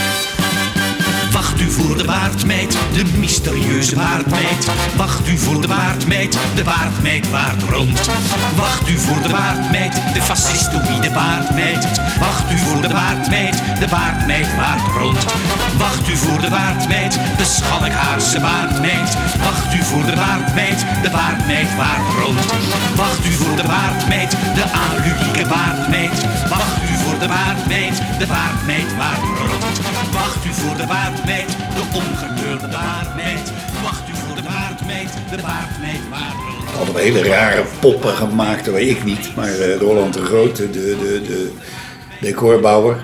[1.31, 4.71] Wacht u voor de baardmeid, de mysterieuze baardmeid.
[4.95, 8.09] Wacht u voor de baardmeid, de baardmeid waart rond.
[8.55, 12.01] Wacht u voor de baardmeid, de fascistoïde baardmeid.
[12.19, 15.25] Wacht u voor de baardmeid, de baardmeid waart rond.
[15.77, 19.17] Wacht u voor de baardmeid, de schalkhaarse baardmeid.
[19.37, 22.45] Wacht u voor de baardmeid, de baardmeid waart rond.
[22.95, 26.25] Wacht u voor de baardmeid, de aludieke baardmeid.
[26.49, 29.77] Wacht u de baardmeid, de baardmeid waart rond.
[30.11, 33.51] Wacht u voor de baardmeid, de ongekleurde baardmeid.
[33.83, 36.69] Wacht u voor de baardmeid, de baardmeid waart rond.
[36.69, 39.35] Hadden we hele rare poppen gemaakt, dat weet ik niet.
[39.35, 41.51] Maar eh, Roland de Groot, de, de, de
[42.21, 43.03] decorbouwer.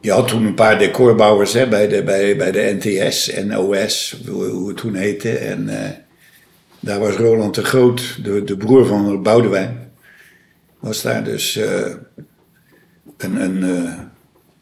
[0.00, 4.16] Je had toen een paar decorbouwers hè, bij, de, bij, bij de NTS en OS,
[4.28, 5.38] hoe, het toen heette.
[5.38, 5.90] En eh,
[6.80, 9.88] daar was Roland de Groot, de, de broer van Boudewijn.
[10.80, 11.94] Was daar dus eh,
[13.22, 13.62] een, een,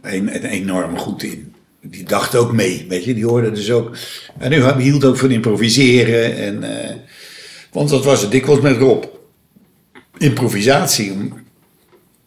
[0.03, 1.55] eh, een, een enorm goed in.
[1.81, 3.97] Die dacht ook mee, weet je, die hoorde dus ook.
[4.39, 6.37] En nu hield ook van improviseren.
[6.37, 6.97] En, eh,
[7.73, 9.05] want dat was het dikwijls met Rob.
[10.19, 11.33] Improvisatie.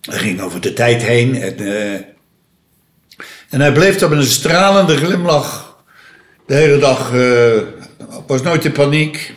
[0.02, 1.36] Hij ging over de tijd heen.
[1.36, 1.94] En, eh,
[3.50, 5.84] en hij bleef daar met een stralende glimlach
[6.46, 7.14] de hele dag.
[7.14, 7.80] eh
[8.28, 9.34] was nooit in paniek.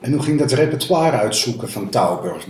[0.00, 2.44] En hoe ging dat repertoire uitzoeken van Tauber?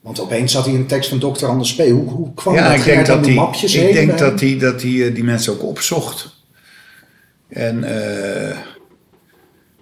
[0.00, 1.46] Want opeens zat hij een tekst van Dr.
[1.46, 1.78] Anders P.
[1.78, 2.78] Hoe, hoe kwam Ja, dat?
[2.78, 5.52] ik denk dat de hij, mapjes ik denk dat hij, dat hij eh, die mensen
[5.52, 6.38] ook opzocht.
[7.48, 8.56] En eh,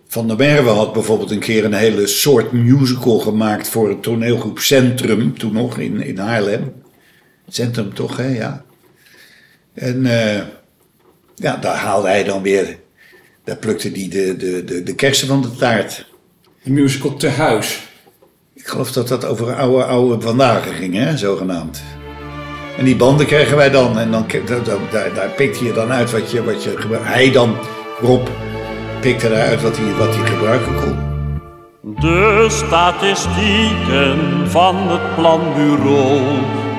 [0.08, 4.58] Van der Merwe had bijvoorbeeld een keer een hele soort musical gemaakt voor het toneelgroep
[4.58, 6.72] Centrum, toen nog in, in Haarlem.
[7.48, 8.64] Centrum toch, hè, ja.
[9.74, 10.42] En eh,
[11.34, 12.78] ja, daar haalde hij dan weer,
[13.44, 16.06] daar plukte hij de, de, de, de kersen van de taart.
[16.62, 17.87] De musical Te Huis.
[18.68, 21.82] Ik geloof dat dat over oude, oude vandaag ging, hè, zogenaamd.
[22.78, 23.98] En die banden kregen wij dan.
[23.98, 24.26] En dan,
[24.90, 26.76] daar, daar pikte je dan uit wat je, wat je.
[26.90, 27.56] Hij dan,
[28.00, 28.28] Rob,
[29.00, 30.96] pikte daaruit wat hij, wat hij gebruiken kon.
[32.00, 36.20] De statistieken van het planbureau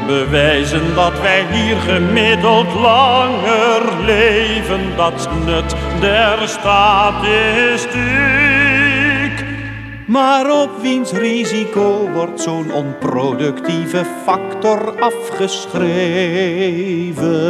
[0.07, 4.79] bewijzen dat wij hier gemiddeld langer leven.
[4.95, 8.58] Dat is nut der statistiek.
[10.09, 17.49] Maar op wiens risico wordt zo'n onproductieve factor afgeschreven?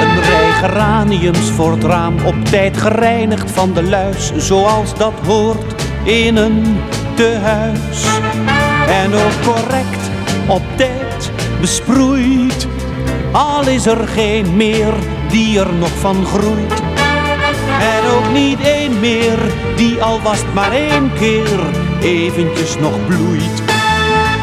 [0.00, 5.82] Een rij geraniums voor het raam, op tijd gereinigd van de luis, zoals dat hoort
[6.04, 6.78] in een
[7.14, 8.06] tehuis.
[8.88, 10.10] En ook correct
[10.48, 12.66] op tijd besproeid,
[13.32, 14.92] al is er geen meer
[15.30, 16.87] die er nog van groeit.
[18.18, 19.38] Ook niet één meer
[19.76, 21.58] die al was het maar één keer
[22.00, 23.62] eventjes nog bloeit.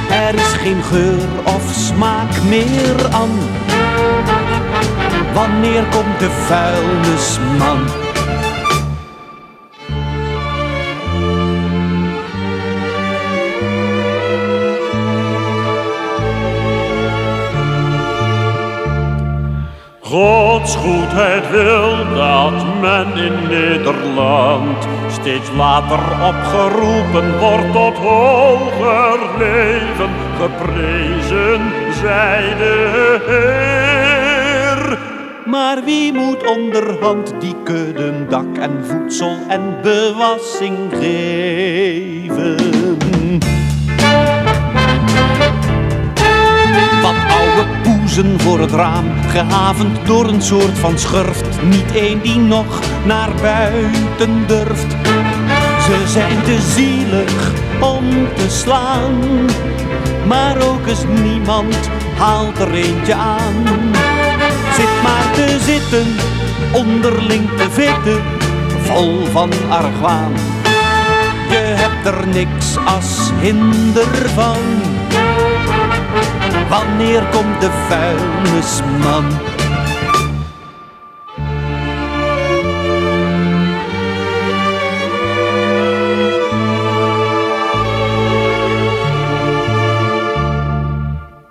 [0.10, 3.40] Er is geen geur of smaak meer aan.
[5.34, 8.05] Wanneer komt de vuilnisman?
[20.16, 30.10] Gods goedheid wil dat men in Nederland steeds later opgeroepen wordt tot hoger leven.
[30.40, 31.62] Geprezen
[32.02, 34.98] zij de Heer.
[35.46, 42.56] Maar wie moet onderhand die kudden dak en voedsel en bewassing geven?
[48.38, 51.64] Voor het raam, gehavend door een soort van schurft.
[51.64, 54.92] Niet één die nog naar buiten durft.
[55.82, 59.46] Ze zijn te zielig om te slaan,
[60.28, 63.64] maar ook eens niemand haalt er eentje aan.
[64.76, 66.08] Zit maar te zitten,
[66.74, 68.22] onderling te vitten,
[68.82, 70.34] vol van argwaan.
[71.50, 74.95] Je hebt er niks als hinder van.
[76.70, 79.26] Wanneer komt de vuilnisman?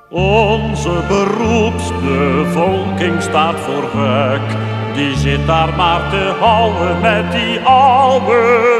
[0.08, 4.56] Onze beroepsbevolking staat voor gek.
[4.94, 8.72] Die zit daar maar te houden met die oude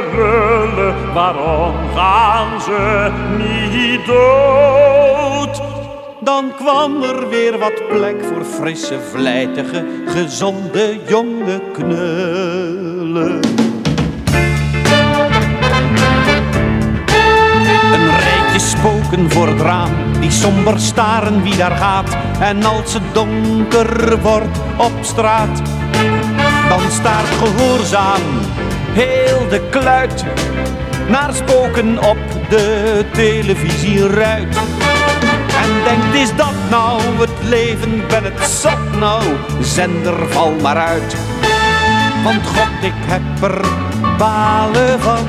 [1.15, 4.84] waarom gaan ze niet dood?
[6.25, 13.41] Dan kwam er weer wat plek voor frisse, vlijtige, gezonde jonge knullen.
[17.93, 22.17] Een rijtje spoken voor het raam, die somber staren wie daar gaat.
[22.41, 25.63] En als het donker wordt op straat,
[26.69, 28.23] dan staart gehoorzaam
[28.93, 30.25] heel de kluit
[31.09, 34.74] naar spoken op de televisieruit.
[35.87, 39.23] En denkt, is dat nou het leven, ben het zat nou,
[39.61, 41.17] zender val maar uit.
[42.25, 43.61] Want god, ik heb er
[44.19, 45.27] balen van.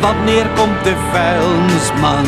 [0.00, 2.26] Wanneer komt de vuilnisman?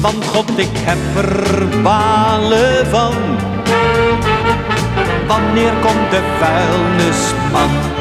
[0.00, 3.14] Want god, ik heb er balen van.
[5.26, 7.97] Wanneer komt de vuilnisman?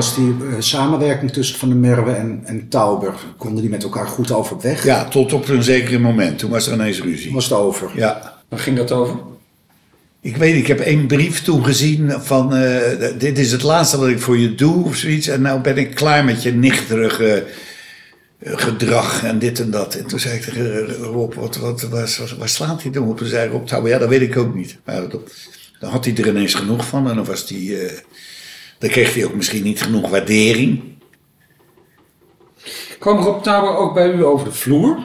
[0.00, 3.14] Was die eh, samenwerking tussen Van der Merwe en, en Tauber?
[3.36, 4.84] Konden die met elkaar goed overweg?
[4.84, 6.38] Ja, tot op een zeker moment.
[6.38, 7.32] Toen was er ineens ruzie.
[7.32, 7.90] Was het over?
[7.94, 8.42] Ja.
[8.48, 9.16] Waar ging dat over?
[10.20, 12.54] Ik weet, ik heb één brief toen gezien van...
[12.54, 15.26] eh, dit is het laatste wat ik voor je doe of zoiets.
[15.26, 17.44] En nou ben ik klaar met je nichterige
[18.38, 19.94] eh, gedrag en dit en dat.
[19.94, 23.16] En toen zei ik tegen Rob, wat, wat, waar, waar slaat hij dan op?
[23.18, 24.78] Toen zei Rob, Tauber, ja, dat weet ik ook niet.
[24.84, 25.32] Maar dat-
[25.80, 27.08] dan had hij er ineens genoeg van.
[27.08, 27.90] En dan was hij...
[28.80, 30.82] eh, dan kreeg hij ook misschien niet genoeg waardering.
[32.98, 34.98] Kwam Rob Tauber ook bij u over de vloer?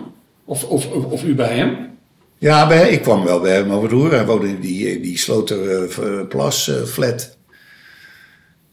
[0.45, 1.97] Of, of, of, of u bij hem?
[2.37, 4.11] Ja, bij, ik kwam wel bij hem over de roer.
[4.11, 7.37] Hij woonde in die, die Sloterplas eh, flat.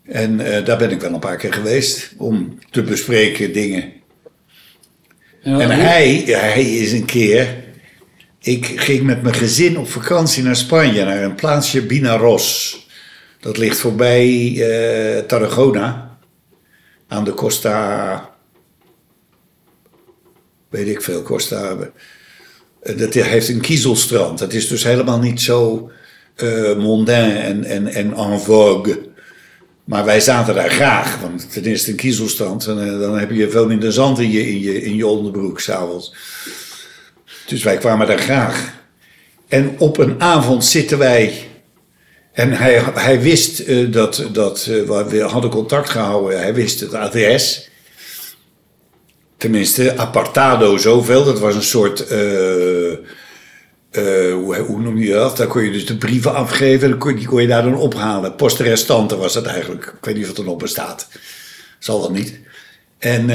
[0.02, 3.92] En eh, daar ben ik wel een paar keer geweest om te bespreken dingen.
[5.42, 7.64] En, En hij, hij is een keer.
[8.40, 12.80] Ik ging met mijn gezin op vakantie naar Spanje, naar een plaatsje Binaros.
[13.42, 16.18] Dat ligt voorbij eh, Tarragona.
[17.08, 18.30] Aan de Costa.
[20.68, 21.76] Weet ik veel, Costa.
[22.82, 24.38] Eh, Dat heeft een kiezelstrand.
[24.38, 25.90] Dat is dus helemaal niet zo
[26.34, 29.10] eh mondain en, en, en en vogue.
[29.84, 32.66] Maar wij zaten daar graag, want ten eerste een kiezelstrand.
[32.66, 36.14] En dan heb je veel minder zand in je, in je, in je onderbroek s'avonds.
[37.46, 38.80] Dus wij kwamen daar graag.
[39.48, 41.50] En op een avond zitten wij.
[42.32, 46.40] En hij, hij wist eh, dat, dat eh, we hadden contact gehouden.
[46.40, 47.70] Hij wist het adres.
[49.36, 51.24] Tenminste, apartado zoveel.
[51.24, 52.06] Dat was een soort.
[52.06, 52.96] eh,
[54.32, 55.36] hoe, hoe noem je dat?
[55.36, 56.98] Daar kon je dus de brieven afgeven.
[56.98, 58.36] Kon, die kon je daar dan ophalen.
[58.36, 59.84] Poste restante was dat eigenlijk.
[59.84, 61.08] Ik weet niet of het er nog bestaat.
[61.78, 62.40] Zal wel niet.
[62.98, 63.30] En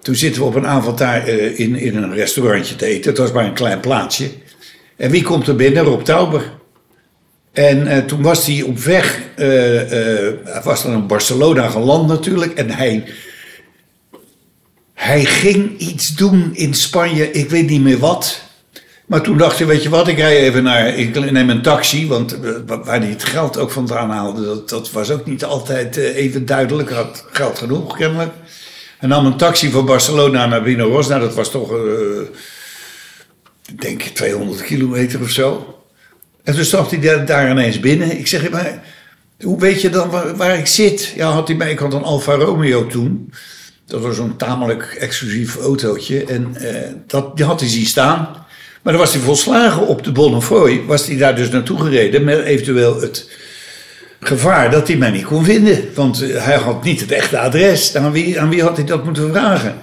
[0.00, 3.10] toen zitten we op een avond daar in, in een restaurantje te eten.
[3.10, 4.30] Het was maar een klein plaatsje.
[4.96, 5.84] En wie komt er binnen?
[5.84, 6.59] Rob Tauber.
[7.52, 9.20] En eh, toen was hij op weg.
[9.36, 12.52] hij was dan in Barcelona geland natuurlijk.
[12.54, 13.04] En hij
[14.94, 18.42] hij ging iets doen in Spanje, ik weet niet meer wat.
[19.06, 22.06] Maar toen dacht hij, weet je wat, ik rij even naar, ik neem een taxi.
[22.08, 25.96] Want wa- waar hij het geld ook vandaan haalde, dat, dat was ook niet altijd
[25.96, 26.88] even duidelijk.
[26.88, 28.32] Hij had geld genoeg, kennelijk.
[28.98, 31.08] Hij nam een taxi van Barcelona naar Vinoros.
[31.08, 31.72] Nou, dat was toch,
[33.66, 35.74] ik denk 200 kilometer of zo.
[36.50, 38.18] En toen stapte hij daar, ineens binnen.
[38.18, 38.82] Ik zeg, maar
[39.40, 41.12] hoe weet je dan waar, waar ik zit?
[41.16, 43.32] Ja, had hij mij, ik had een Alfa Romeo toen.
[43.86, 46.24] Dat was zo'n tamelijk exclusief autootje.
[46.24, 48.28] En eh, dat, die had hij zien staan.
[48.82, 50.84] Maar dan was hij volslagen op de Bonnefoy.
[50.86, 53.30] Was hij daar dus naartoe gereden met eventueel het
[54.20, 55.90] gevaar dat hij mij niet kon vinden.
[55.94, 57.96] Want eh, hij had niet het echte adres.
[57.96, 59.78] Aan wie, aan wie had hij dat moeten vragen?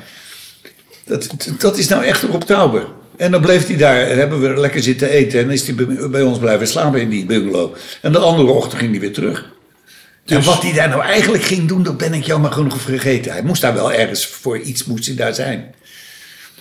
[1.06, 1.28] Dat,
[1.60, 2.97] dat is nou echt op Tauber.
[3.18, 5.40] En dan bleef hij daar, en hebben we lekker zitten eten.
[5.40, 7.76] En is hij bij, bij ons blijven slapen in die bungalow.
[8.02, 9.56] En de andere ochtend ging hij weer terug.
[10.26, 13.32] En wat hij daar nou eigenlijk ging doen, dat ben ik jammer genoeg vergeten.
[13.32, 15.76] Hij moest daar wel ergens voor iets moest hij daar zijn.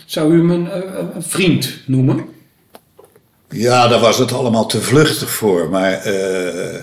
[0.05, 2.25] Zou u hem een, eh, een vriend noemen?
[3.51, 5.69] Ja, daar was het allemaal te vluchtig voor.
[5.71, 6.83] Maar eh,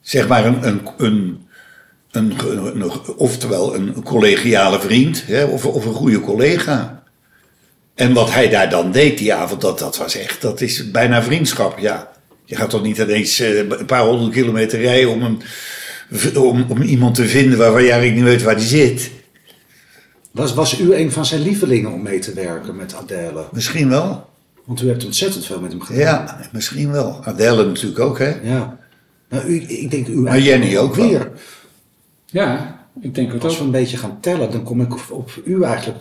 [0.00, 1.38] zeg maar een, een, een,
[2.10, 2.32] een,
[2.80, 7.02] een- oftewel een collegiale vriend hè, of, of een goede collega.
[7.94, 11.22] En wat hij daar dan deed die avond, dat, dat was echt, dat is bijna
[11.22, 12.12] vriendschap, ja.
[12.44, 15.42] Je gaat toch niet ineens eh, een paar honderd kilometer rijden om, een,
[16.36, 19.10] om, om iemand te vinden waarvan je eigenlijk niet weet waar die zit.
[20.30, 23.44] Was, was u een van zijn lievelingen om mee te werken met Adele?
[23.52, 24.30] Misschien wel.
[24.64, 26.00] Want u hebt ontzettend veel met hem gedaan.
[26.00, 27.20] Ja, misschien wel.
[27.24, 28.34] Adele natuurlijk ook, hè.
[28.42, 28.78] Ja.
[29.28, 31.08] Nou, u, ik denk u Maar Jenny ook wel.
[31.08, 31.30] weer.
[32.26, 32.73] Ja.
[33.00, 33.58] Ik denk het Als ook.
[33.58, 35.98] we een beetje gaan tellen, dan kom ik op, op u eigenlijk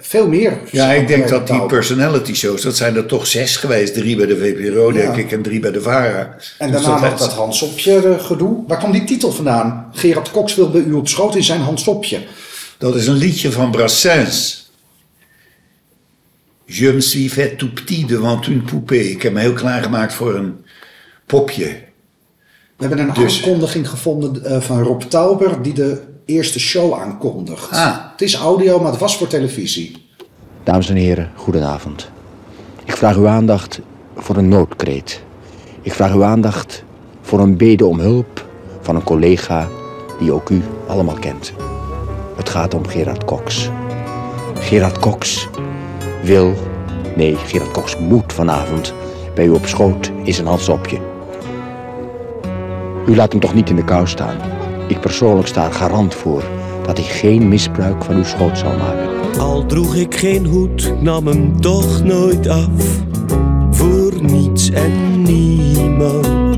[0.00, 0.58] veel meer.
[0.70, 3.94] Ja, ik denk dat die personality shows, dat zijn er toch zes geweest.
[3.94, 5.22] Drie bij de VPRO, denk Ja.
[5.22, 6.36] ik, en drie bij de VARA.
[6.58, 8.64] En Dus daarna nog dat Hansopje eh, gedoe.
[8.66, 9.88] Waar kwam die titel vandaan?
[9.92, 12.20] Gerard Cox wil bij u op schoot in zijn Hansopje.
[12.78, 14.70] Dat is een liedje van Brassens.
[16.64, 19.10] Je me suis fait tout petit devant une poupée.
[19.10, 20.64] Ik heb me heel klaargemaakt voor een
[21.26, 21.64] popje.
[22.76, 27.70] We hebben een Dus- aankondiging gevonden eh, van Rob Tauber die de eerste show aankondigt.
[27.70, 27.96] Ah.
[28.12, 30.06] Het is audio, maar het was voor televisie.
[30.62, 32.10] Dames en heren, goedenavond.
[32.84, 33.80] Ik vraag uw aandacht
[34.16, 35.22] voor een noodkreet.
[35.82, 36.84] Ik vraag uw aandacht
[37.20, 38.46] voor een bede om hulp
[38.80, 39.68] van een collega
[40.18, 41.52] die ook u allemaal kent.
[42.36, 43.70] Het gaat om Gerard Cox.
[44.54, 45.48] Gerard Cox
[46.22, 46.54] wil,
[47.16, 48.94] nee, Gerard Cox moet vanavond
[49.34, 50.98] bij u op schoot in zijn handsopje.
[53.06, 54.36] U laat hem toch niet in de kou staan.
[54.92, 56.42] Ik persoonlijk sta er garant voor
[56.86, 59.38] dat hij geen misbruik van uw schoot zal maken.
[59.40, 62.68] Al droeg ik geen hoed, nam hem toch nooit af.
[63.70, 66.56] Voor niets en niemand.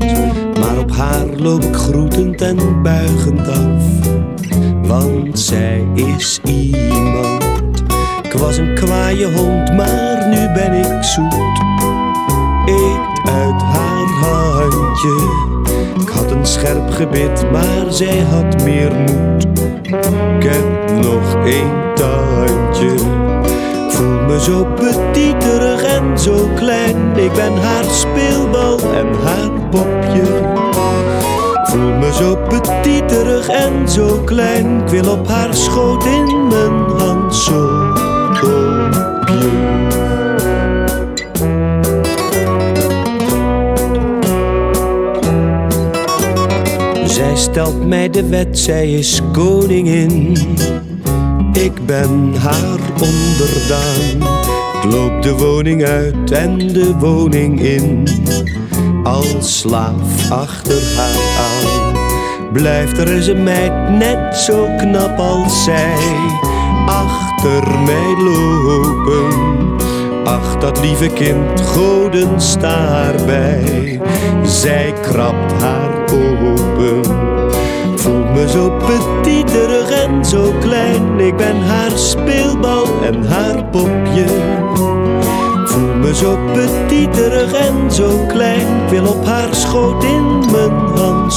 [0.59, 3.83] Maar op haar loop ik groetend en buigend af.
[4.87, 7.43] Want zij is iemand.
[8.23, 11.63] Ik was een kwaaie hond, maar nu ben ik zoet.
[12.65, 15.54] Eet uit haar handje.
[16.35, 19.45] Een scherp gebit, maar zij had meer moed.
[20.37, 22.95] Ik heb nog één tandje.
[23.89, 27.17] Voel me zo petiterig en zo klein.
[27.17, 30.23] Ik ben haar speelbal en haar popje.
[31.63, 34.81] Voel me zo petiterig en zo klein.
[34.81, 37.35] Ik wil op haar schoot in mijn hand
[47.35, 50.37] Stelt mij de wet, zij is koningin.
[51.53, 54.29] Ik ben haar onderdaan.
[54.81, 58.07] Ik loop de woning uit en de woning in.
[59.03, 61.93] Als slaaf achter haar aan.
[62.53, 65.95] Blijft er eens een meid net zo knap als zij.
[66.85, 69.84] Achter mij lopen.
[70.25, 73.99] Ach, dat lieve kind, goden sta erbij.
[74.43, 77.03] Zij krabt haar open.
[77.95, 81.19] Voel me zo petiterig en zo klein.
[81.19, 84.25] Ik ben haar speelbal en haar popje.
[85.65, 88.83] Voel me zo petiterig en zo klein.
[88.83, 91.33] Ik wil op haar schoot in mijn hand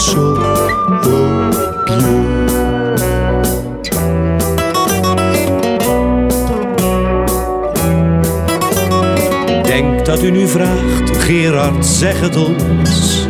[10.19, 13.27] Dat u nu vraagt, Gerard, zeg het ons.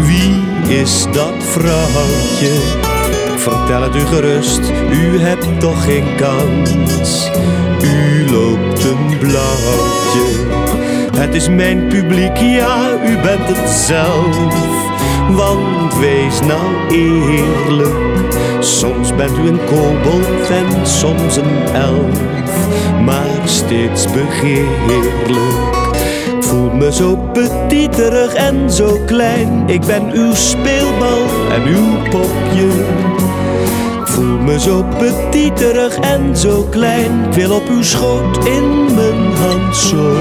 [0.00, 0.42] Wie
[0.78, 2.50] is dat vrouwtje?
[3.36, 4.60] Vertel het u gerust,
[4.90, 7.30] u hebt toch geen kans.
[7.82, 10.24] U loopt een blauwtje.
[11.16, 14.36] Het is mijn publiek, ja, u bent het zelf.
[15.30, 22.20] Want wees nou eerlijk, soms bent u een kobold en soms een elf.
[23.04, 25.71] Maar steeds begeerlijk.
[26.82, 29.68] Me zo petiterig en zo klein.
[29.68, 32.68] Ik ben uw speelbal en uw popje.
[34.04, 37.24] Voel me zo petiterig en zo klein.
[37.24, 40.12] Ik wil op uw schoot in mijn hand zo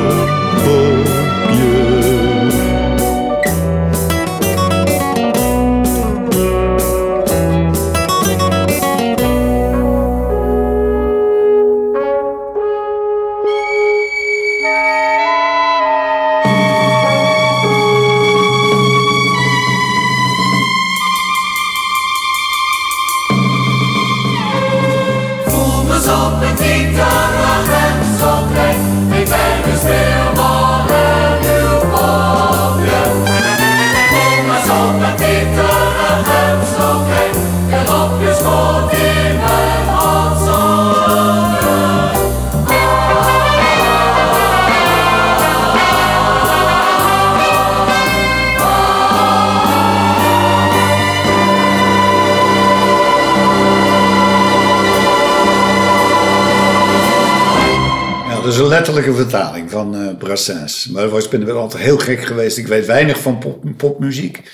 [60.32, 60.88] Brassens.
[60.88, 62.58] Maar ik ben wel altijd heel gek geweest.
[62.58, 64.52] Ik weet weinig van pop, popmuziek.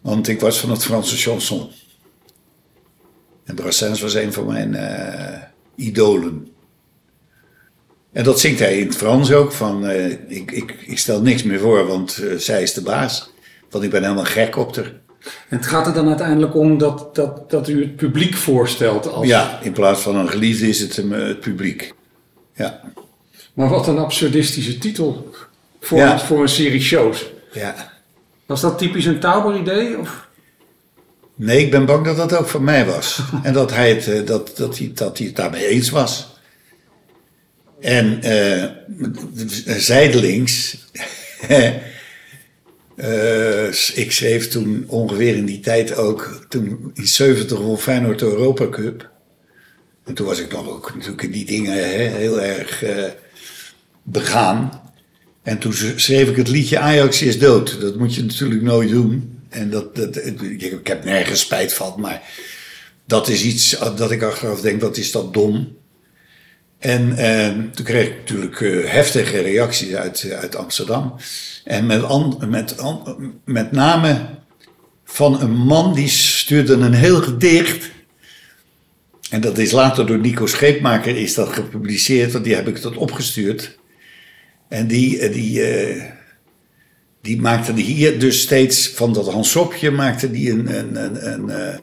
[0.00, 1.70] Want ik was van het Franse chanson.
[3.44, 5.42] En Brassens was een van mijn eh,
[5.74, 6.48] idolen.
[8.12, 9.52] En dat zingt hij in het Frans ook.
[9.52, 13.30] Van, eh, ik, ik, ik stel niks meer voor, want eh, zij is de baas.
[13.70, 15.00] Want ik ben helemaal gek op haar.
[15.48, 19.26] En het gaat er dan uiteindelijk om dat, dat, dat u het publiek voorstelt als...
[19.26, 21.94] Ja, in plaats van een geliefde is het het publiek.
[22.54, 22.80] Ja.
[23.52, 25.30] Maar wat een absurdistische titel
[25.80, 26.18] voor, Ja.
[26.18, 27.30] voor een serie shows.
[27.52, 27.90] ja.
[28.46, 29.98] Was dat typisch een Tauber idee?
[29.98, 30.28] Of?
[31.34, 33.20] Nee, ik ben bang dat dat ook van mij was.
[33.42, 36.40] en dat hij het, eh, dat, dat hij, dat hij het daarmee eens was.
[37.80, 38.64] En eh,
[39.78, 40.76] zijdelings.
[42.96, 46.46] eh, ik schreef toen ongeveer in die tijd ook.
[46.48, 49.10] Toen in 70 won Feyenoord de Europa Cup.
[50.04, 52.84] En toen was ik nog ook natuurlijk in die dingen hè, heel erg
[54.02, 54.80] begaan.
[55.42, 57.80] En toen schreef ik het liedje Ajax is dood.
[57.80, 59.38] Dat moet je natuurlijk nooit doen.
[59.48, 62.22] En dat, dat, ik heb nergens spijt van, maar
[63.06, 65.76] dat is iets dat ik achteraf denk, wat is dat dom.
[66.78, 71.14] En eh, toen kreeg ik natuurlijk eh, heftige reacties uit, uit Amsterdam.
[71.64, 72.02] En met,
[72.48, 72.74] met,
[73.44, 74.28] met name
[75.04, 77.90] van een man die stuurde een heel gedicht.
[79.30, 82.96] En dat is later door Nico Scheepmaker is dat gepubliceerd, want die heb ik dat
[82.96, 83.78] opgestuurd.
[84.72, 86.02] En die, eh, die, eh,
[87.22, 91.78] die maakte hier dus steeds van dat Hansopje maakte die een, een, een, een, eh,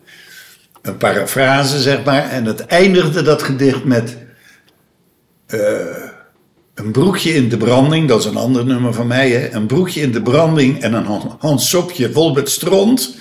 [0.82, 2.30] een zeg maar.
[2.30, 4.18] En het eindigde dat gedicht met
[6.74, 9.54] een broekje in de branding, dat is een ander nummer van mij, hè?
[9.54, 13.16] een broekje in de branding en een Han- Hansopje vol met stront.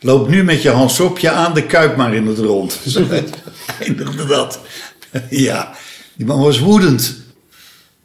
[0.00, 2.80] Loop nu met je Hansopje aan de kuip maar in het rond.
[2.86, 3.06] Zo
[3.80, 4.60] eindigde dat.
[5.30, 5.74] ja,
[6.14, 7.24] die man was woedend.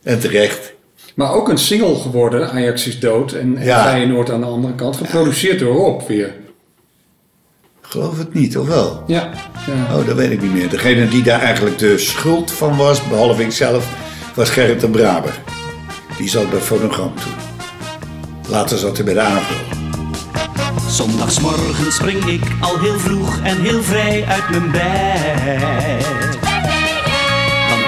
[0.04, 0.71] En terecht.
[1.16, 3.32] Maar ook een single geworden, Ajax is dood.
[3.32, 3.84] En, Ja.
[3.84, 4.98] Feyenoord aan de andere kant.
[4.98, 6.34] Geproduceerd door Rob weer.
[7.82, 9.04] Geloof het niet, of wel?
[9.08, 9.30] Ja.
[9.68, 9.98] ja.
[9.98, 10.70] Oh, dat weet ik niet meer.
[10.70, 13.96] Degene die daar eigenlijk de schuld van was, behalve ik zelf,
[14.36, 15.40] was Gerrit de Braber.
[16.18, 17.34] Die zat bij Fonogram toen.
[18.50, 19.56] Later zat hij bij de AVRO.
[20.90, 26.31] Zondagsmorgen spring ik al heel vroeg en heel vrij uit mijn bed.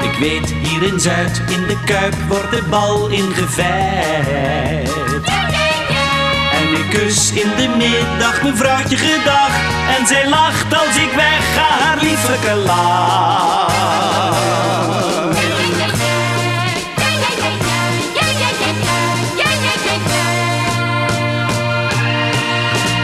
[0.03, 3.63] Ik weet, hier in Zuid, in de Kuip, wordt de bal ingevet.
[6.51, 9.49] En ik kus in de middag mijn vrouwtje gedag.
[9.97, 13.71] En zij lacht als ik wegga, haar lieflijke lach.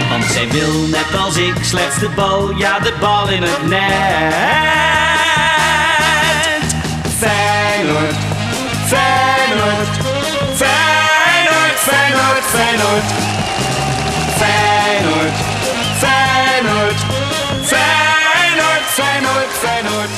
[0.10, 4.99] Want zij wil net als ik slechts de bal, ja de bal in het net.
[12.54, 13.04] Feyenoord,
[14.42, 15.38] Feyenoord.
[16.04, 17.00] Feyenoord,
[17.64, 20.10] Feyenoord, Feyenoord, Feyenoord.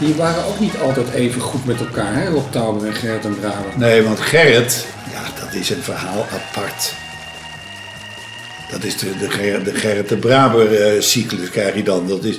[0.00, 2.28] Die waren ook niet altijd even goed met elkaar, hè?
[2.28, 3.72] Rob Tauber en Gerrit en Braber.
[3.76, 6.92] Nee, want Gerrit, ja, dat is een verhaal apart.
[8.70, 12.08] Dat is de, de, Ger- de Gerrit de Braber eh, cyclus, krijg je dan.
[12.08, 12.38] Dat is,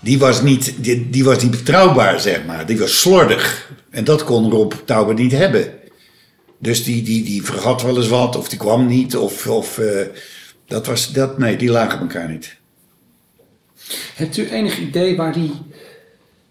[0.00, 2.66] die, was niet, die, die was niet betrouwbaar, zeg maar.
[2.66, 3.68] Die was slordig.
[3.90, 5.78] En dat kon Rob Tauber niet hebben.
[6.62, 9.46] Dus die, die, die vergat wel eens wat, of die kwam niet, of...
[9.46, 10.06] of eh,
[10.70, 12.56] dat was, dat, nee, die lagen elkaar niet.
[14.14, 15.52] Hebt u enig idee waar die,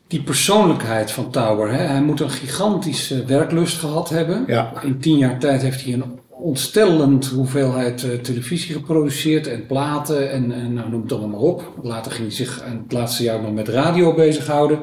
[0.08, 1.84] die persoonlijkheid van Tauber, hè?
[1.84, 4.44] hij moet een gigantische werklust gehad hebben.
[4.48, 4.82] Ja.
[4.82, 10.52] In tien jaar tijd heeft hij een ontstellend hoeveelheid eh, televisie geproduceerd en platen en,
[10.52, 11.74] en nou, noem het allemaal maar op.
[11.82, 14.80] Later ging hij zich aan het laatste jaar nog met radio bezighouden.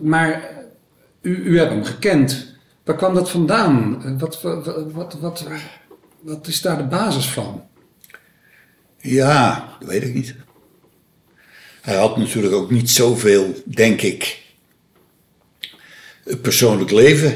[0.00, 0.50] Maar
[1.20, 2.56] u, u hebt hem gekend.
[2.88, 4.18] Waar kwam dat vandaan?
[4.18, 5.46] Wat, wat, wat, wat,
[6.20, 7.64] wat is daar de basis van?
[9.00, 10.34] Ja, dat weet ik niet.
[11.80, 14.42] Hij had natuurlijk ook niet zoveel, denk ik,
[16.42, 17.34] persoonlijk leven.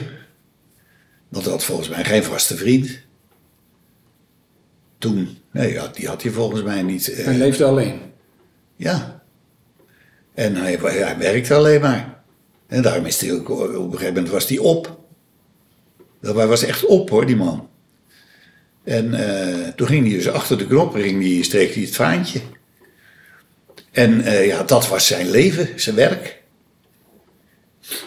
[1.29, 2.99] Want hij had volgens mij geen vaste vriend.
[4.99, 7.09] Toen, nee, ja, die had hij volgens mij niet.
[7.09, 8.01] eh, Hij leefde alleen.
[8.77, 9.23] ja.
[10.35, 12.23] En hij, hij werkte alleen maar.
[12.67, 15.01] En daarom is hij ook, op een gegeven moment was hij op.
[16.23, 17.69] Dat hij was echt op hoor, die man.
[18.85, 22.41] En eh, toen ging hij dus achter de knop, ging hij, streek hij het vaantje.
[23.91, 26.41] En eh, ja, dat was zijn leven, zijn werk.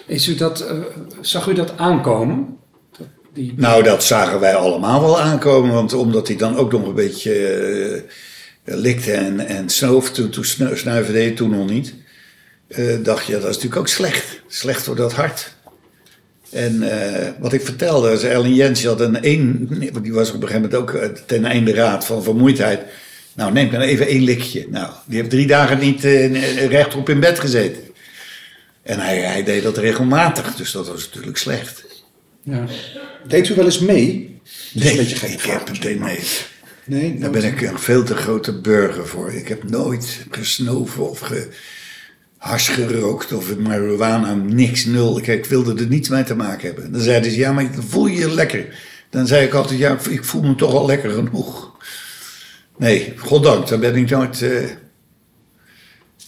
[0.06, 0.80] Is u dat, eh,
[1.22, 2.58] zag u dat aankomen?
[2.98, 6.88] Dat- Die, Nou, dat zagen wij allemaal wel aankomen, want omdat hij dan ook nog
[6.88, 8.06] een beetje
[8.64, 11.94] likte en, en snoof, toen, toen snu- snuiven deed toen nog niet,
[13.04, 14.42] dacht je, dat is natuurlijk ook slecht.
[14.48, 15.55] Slecht voor dat hart.
[16.56, 19.68] En eh, wat ik vertelde, is Ellen Jens had een één,
[20.02, 22.82] die was op een gegeven moment ook eh, ten einde raad van vermoeidheid.
[23.34, 24.66] Nou, neem dan even één likje.
[24.70, 27.82] Nou, die heeft drie dagen niet eh, rechtop in bed gezeten.
[28.84, 31.86] En hij, hij deed dat regelmatig, dus dat was natuurlijk slecht.
[32.44, 32.66] ja.
[33.28, 34.40] Deed u wel eens mee?
[34.74, 35.30] Nee, een beetje gek.
[35.30, 36.20] ik heb het nee.
[36.86, 39.34] Nee, Daar ben ik een veel te grote burger voor.
[39.34, 41.48] Ik heb nooit gesnoven of ge,
[42.46, 45.18] hars gerookt of marihuana, niks, nul.
[45.18, 46.92] Ik, ik wilde er niets mee te maken hebben.
[46.92, 48.80] Dan zeiden ze, ja, maar voel je je lekker?
[49.10, 51.72] Dan zei ik altijd, ja, ik voel me toch al lekker genoeg.
[52.78, 54.52] Nee, goddank, daar ben ik nooit eh,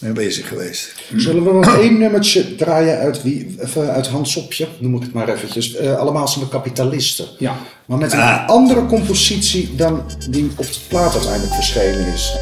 [0.00, 0.94] mee bezig geweest.
[1.16, 5.12] Zullen we nog één nummertje draaien uit, wie, even uit Hans Sopje, noem ik het
[5.12, 5.76] maar eventjes.
[5.76, 7.26] Eh, allemaal zijn we kapitalisten.
[7.38, 7.56] Ja.
[7.86, 8.48] Maar met een Ah.
[8.48, 12.36] andere compositie dan die op de plaat uiteindelijk verschenen is.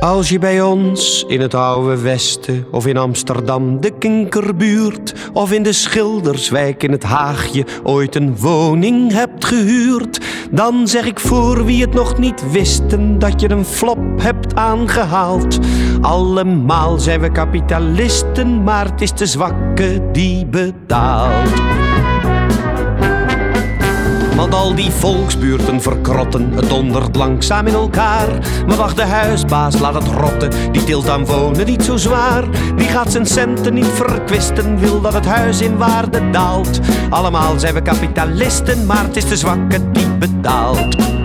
[0.00, 5.62] Als je bij ons in het oude Westen of in Amsterdam de Kinkerbuurt of in
[5.62, 10.20] de Schilderswijk in het Haagje ooit een woning hebt gehuurd,
[10.50, 15.58] dan zeg ik voor wie het nog niet wisten dat je een flop hebt aangehaald.
[16.00, 21.87] Allemaal zijn we kapitalisten, maar het is de zwakke die betaalt.
[24.38, 28.28] Want al die volksbuurten verkrotten, het dondert langzaam in elkaar.
[28.66, 32.44] Maar wacht, de huisbaas laat het rotten, die tilt aan wonen niet zo zwaar.
[32.76, 36.80] Die gaat zijn centen niet verkwisten, wil dat het huis in waarde daalt.
[37.10, 41.17] Allemaal zijn we kapitalisten, maar het is de zwakke die betaalt.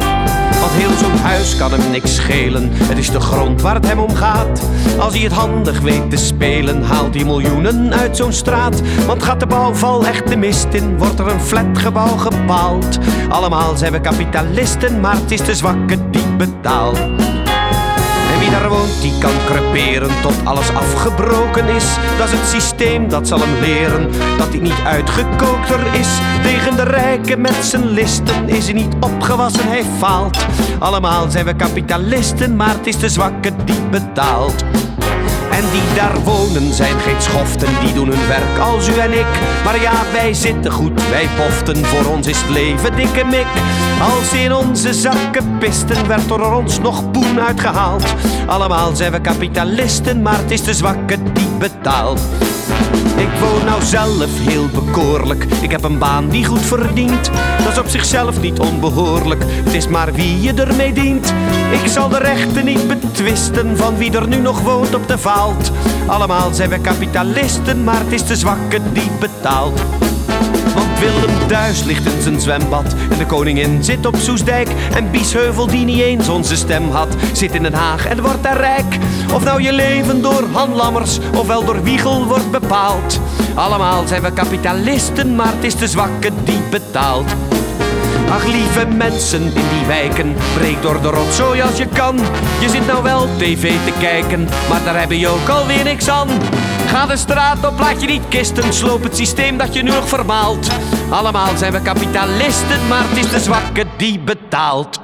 [0.64, 2.70] Want heel zo'n huis kan hem niks schelen.
[2.74, 4.70] Het is de grond waar het hem om gaat.
[4.99, 8.82] Als hij het handig weet te spelen, haalt hij miljoenen uit zo'n straat.
[9.05, 12.99] Want gaat de bouwval echt de mist in, wordt er een flatgebouw gepaald.
[13.30, 17.33] Allemaal zijn we kapitalisten, maar het is de zwakke die betaalt.
[19.01, 21.86] Die kan creperen tot alles afgebroken is.
[22.18, 26.08] Dat is het systeem dat zal hem leren dat hij niet uitgekookter is.
[26.43, 30.38] Tegen de rijken met zijn listen is hij niet opgewassen, hij faalt.
[30.80, 34.64] Allemaal zijn we kapitalisten, maar het is de zwakke die betaalt.
[35.54, 39.26] En die daar wonen zijn geen schoften, die doen hun werk als u en ik.
[39.64, 43.45] Maar ja, wij zitten goed, wij poften, voor ons is het leven dikke mik.
[44.01, 48.06] Als in onze zakken pisten, werd door ons nog poen uitgehaald.
[48.47, 52.20] Allemaal zijn we kapitalisten, maar het is de zwakke die betaalt.
[53.24, 55.44] Ik woon nou zelf heel bekoorlijk.
[55.44, 57.32] Ik heb een baan die goed verdient.
[57.64, 59.44] Dat is op zichzelf niet onbehoorlijk.
[59.48, 61.34] Het is maar wie je ermee dient.
[61.84, 65.72] Ik zal de rechten niet betwisten van wie er nu nog woont op de vaalt.
[66.08, 69.82] Allemaal zijn we kapitalisten, maar het is de zwakke die betaalt.
[71.04, 72.95] Willem Duis ligt in zijn zwembad.
[73.10, 74.68] En de koningin zit op Soesdijk.
[74.95, 78.58] En Biesheuvel, die niet eens onze stem had, zit in Den Haag en wordt daar
[78.58, 78.97] rijk.
[79.34, 83.20] Of nou je leven door Han Lammers, ofwel door Wiegel wordt bepaald.
[83.56, 87.32] Allemaal zijn we kapitalisten, maar het is de zwakke die betaalt.
[88.30, 92.20] Ach lieve mensen in die wijken, breek door de rotzooi als je kan.
[92.60, 96.30] Je zit nou wel tv te kijken, maar daar hebben je ook alweer niks aan.
[96.94, 100.08] Ga de straat op, laat je niet kisten, sloop het systeem dat je nu nog
[100.08, 100.70] vermaalt.
[101.10, 105.00] Allemaal zijn we kapitalisten, maar het is de zwakke die betaalt.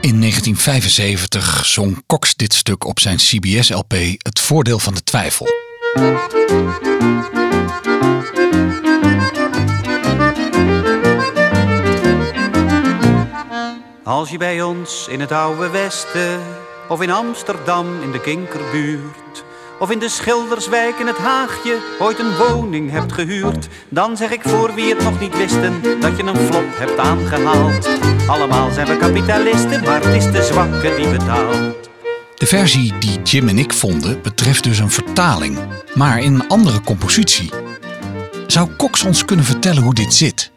[0.00, 5.46] In 1975 zong Cox dit stuk op zijn CBS-LP Het Voordeel van de Twijfel.
[14.10, 16.40] Als je bij ons in het oude Westen,
[16.88, 19.44] of in Amsterdam in de Kinkerbuurt,
[19.78, 24.42] of in de Schilderswijk in het Haagje ooit een woning hebt gehuurd, dan zeg ik
[24.42, 27.88] voor wie het nog niet wisten dat je een flop hebt aangehaald.
[28.26, 31.90] Allemaal zijn we kapitalisten, maar het is de zwakke die betaalt.
[32.34, 35.58] De versie die Jim en ik vonden betreft dus een vertaling,
[35.94, 37.50] maar in een andere compositie.
[38.46, 40.50] Zou Cox ons kunnen vertellen hoe dit zit?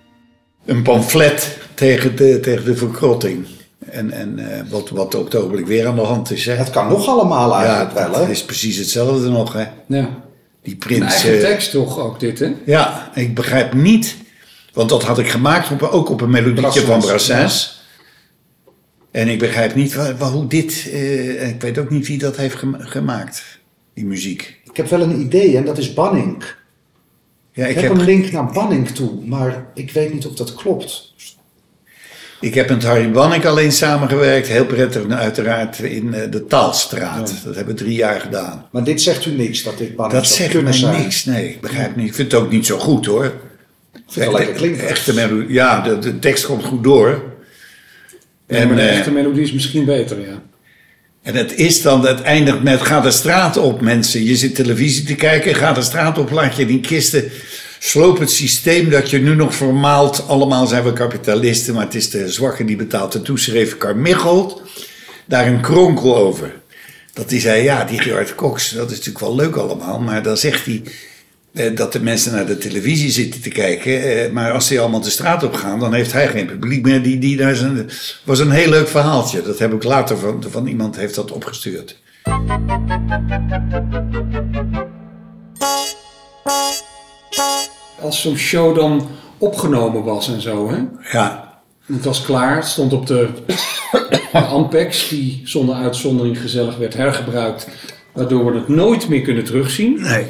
[0.66, 3.46] Een pamflet tegen de, tegen de verkrotting.
[3.90, 6.46] En, en eh, wat, wat op het ogenblik weer aan de hand is.
[6.46, 6.54] Hè?
[6.54, 8.20] Het kan nog allemaal eigenlijk ja, wel?
[8.20, 9.66] Het is precies hetzelfde nog, hè?
[9.88, 10.10] Ja.
[10.62, 11.12] Die Een prins.
[11.14, 12.54] eigen eh, tekst toch ook dit, hè?
[12.66, 14.16] Ja, ik begrijp niet.
[14.74, 17.82] Want dat had ik gemaakt op, ook op een melodietje van Brassens.
[19.12, 20.90] En ik begrijp niet waar, waar- hoe dit.
[20.92, 23.60] eh, ik weet ook niet wie dat heeft gema- gemaakt,
[23.94, 24.60] die muziek.
[24.64, 26.44] Ik heb wel een idee en dat is Banning.
[27.52, 30.34] Ja, Ik, ik, heb, heb, een link naar Banning toe, maar ik weet niet of
[30.36, 31.14] dat klopt.
[32.44, 34.48] Ik heb met Harry Bannik alleen samengewerkt.
[34.48, 37.34] Heel prettig, uiteraard, in eh, de Taalstraat.
[37.44, 38.66] Dat hebben we drie jaar gedaan.
[38.72, 41.02] Maar dit zegt u niks, dat dit Dat zegt mij zijn.
[41.02, 41.50] niks, nee.
[41.50, 42.08] Ik begrijp niet.
[42.08, 43.34] Ik vind het ook niet zo goed, hoor.
[44.16, 44.88] Ik lekker klinken.
[44.88, 45.54] Echte melodie.
[45.54, 47.24] Ja, de, de tekst komt goed door.
[48.48, 50.42] En, maar de eh, echte melodie is misschien beter, ja.
[51.22, 54.24] En het is dan, het eindigt met ga de straat op mensen.
[54.24, 57.32] Je zit televisie te kijken, ga de straat op, laat je die kisten.
[57.86, 60.28] Sloop het systeem dat je nu nog vermaalt.
[60.28, 63.16] Allemaal zijn we kapitalisten, maar het is de zwakke die betaalt.
[63.16, 63.78] En toen schreef
[65.26, 66.54] daar een kronkel over.
[67.14, 70.00] Dat hij zei, ja, die Gerard Cox, dat is natuurlijk wel leuk allemaal.
[70.00, 70.84] Maar dan zegt hij,
[71.54, 74.04] eh, dat de mensen naar de televisie zitten te kijken.
[74.04, 77.04] eh, maar als die allemaal de straat op gaan, dan heeft hij geen publiek meer.
[77.04, 77.46] Die, die
[78.24, 79.42] was een heel leuk verhaaltje.
[79.42, 82.02] Dat heb ik later van, van iemand heeft dat opgestuurd.
[88.04, 90.78] Als zo'n show dan opgenomen was en zo, hè?
[91.12, 91.54] Ja,
[91.86, 93.30] Het was klaar, het stond op de
[94.34, 97.68] Ampex, die zonder uitzondering gezellig werd hergebruikt,
[98.14, 100.02] waardoor we het nooit meer kunnen terugzien.
[100.02, 100.26] nee.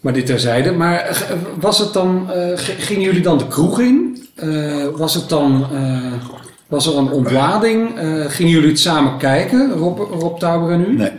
[0.00, 0.72] Maar dit terzijde.
[0.72, 4.28] Maar eh, was het dan, eh, gingen jullie dan de kroeg in?
[4.34, 5.66] Eh, was het dan,
[6.66, 7.90] was er een ontlading?
[8.28, 10.96] Gingen jullie het samen kijken, Rob, Rob Tauber en u?
[10.96, 11.12] Nee.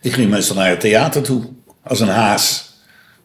[0.00, 1.42] Ik ging meestal naar het theater toe,
[1.82, 2.67] als een haas.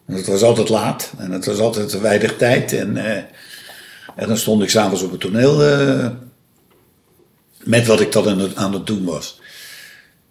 [0.06, 2.72] En Het was altijd laat en het was altijd weinig tijd.
[2.72, 3.22] En, eh,
[4.16, 6.06] en dan stond ik s'avonds op het toneel eh,
[7.64, 9.40] met wat ik dan aan het, aan het doen was.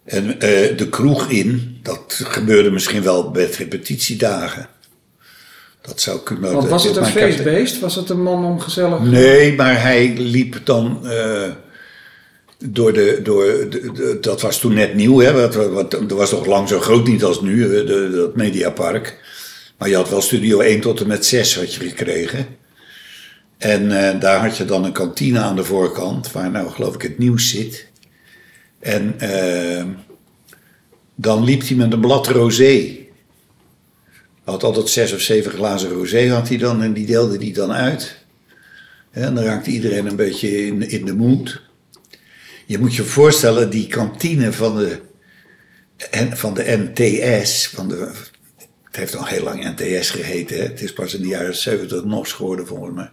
[0.03, 4.67] En eh, de kroeg in, dat gebeurde misschien wel met repetitiedagen.
[5.81, 6.53] Dat zou kunnen.
[6.53, 7.79] Want was het een feestbeest?
[7.79, 8.99] Was het een man om gezellig...
[8.99, 11.07] Nee, maar hij liep dan
[12.65, 15.51] door de, door de, de- Dat was toen net nieuw, hè?
[16.07, 19.17] Er was nog lang zo groot niet als nu, de, dat Mediapark.
[19.77, 22.47] Maar je had wel Studio 1 tot en met 6 had je gekregen.
[23.57, 27.01] En eh, daar had je dan een kantine aan de voorkant, waar nou geloof ik
[27.01, 27.87] het nieuws zit.
[28.79, 29.85] En eh,
[31.15, 32.97] dan liep hij met een blad rosé.
[34.43, 37.71] Had altijd zes of zeven glazen rosé had hij dan en die deelde hij dan
[37.71, 38.25] uit.
[39.11, 41.61] En dan raakte iedereen een beetje in, in de moed.
[42.65, 44.99] Je moet je voorstellen, die kantine van de,
[46.33, 48.11] van de NTS, van de,
[48.93, 50.63] het heeft nog heel lang NTS geheten, hè?
[50.63, 53.09] het is pas in de jaren 70 NOS geworden volgens mij.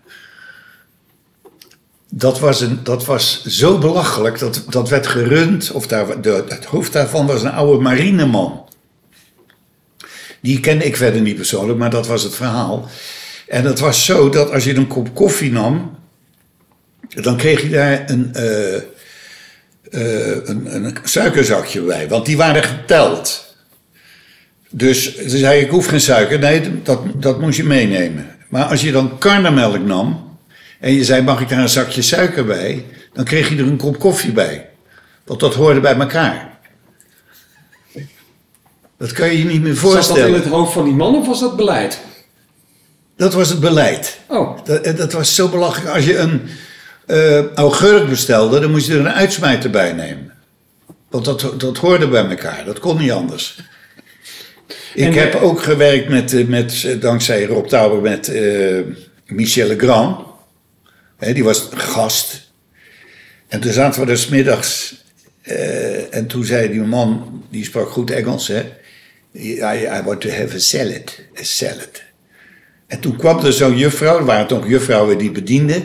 [2.08, 6.64] Dat was, een, dat was zo belachelijk, dat, dat werd gerund, of daar, de, het
[6.64, 8.68] hoofd daarvan was een oude marineman.
[10.40, 12.88] Die kende ik verder niet persoonlijk, maar dat was het verhaal.
[13.48, 15.98] En het was zo dat als je een kop koffie nam,
[17.08, 18.82] dan kreeg je daar een, eh, eh,
[20.44, 23.49] een, een suikerzakje bij, want die waren geteld.
[24.70, 26.38] Dus ze zei, ik hoef geen suiker.
[26.38, 28.36] Nee, dat, dat moest je meenemen.
[28.48, 30.38] Maar als je dan karnemelk nam
[30.80, 32.84] en je zei, mag ik daar een zakje suiker bij?
[33.12, 34.68] Dan kreeg je er een kop koffie bij.
[35.24, 36.58] Want dat hoorde bij elkaar.
[38.98, 40.34] Dat kan je je niet meer Zat dat in voorstellen.
[40.34, 42.00] het hoofd van die man of was dat beleid?
[43.16, 44.18] Dat was het beleid.
[44.26, 45.94] Oh, Dat, en dat was zo belachelijk.
[45.94, 46.40] Als je een
[47.06, 50.32] eh augurk bestelde, dan moest je er een uitsmijter bij nemen.
[51.10, 52.64] Want dat, dat hoorde bij elkaar.
[52.64, 53.58] Dat kon niet anders.
[54.94, 58.80] Ik En, heb ook gewerkt met, eh, met eh, dankzij Rob Tauber, met eh,
[59.26, 60.26] Michel Legrand.
[61.16, 62.52] Hè, die was gast.
[63.48, 64.98] En toen zaten we er 's middags.
[66.10, 68.62] en toen zei die man, die sprak goed Engels, hè.
[69.34, 71.20] I, I want to have a salad.
[71.40, 72.02] A salad.
[72.86, 75.82] En toen kwam er zo'n juffrouw, er waren toch juffrouwen die bedienden.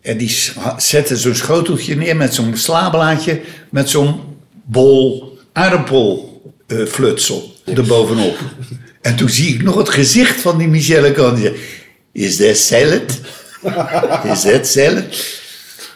[0.00, 0.36] En die
[0.76, 3.40] zette zo'n schoteltje neer met zo'n slabelaadje,
[3.70, 4.20] met zo'n
[4.64, 8.38] bol aardappelflutsel erbovenop.
[9.00, 11.34] En toen zie ik nog het gezicht van die Michelle Kan.
[11.34, 11.58] Die zegt,
[12.12, 13.20] Is that salad?
[14.32, 15.40] Is that salad?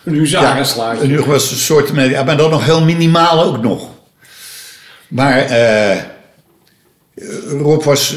[0.06, 1.02] een huzarenslaatje.
[1.02, 3.88] En nu was een soort, ja, maar dan nog heel minimaal ook nog.
[5.08, 6.02] Maar eh,
[7.48, 8.16] Rob was,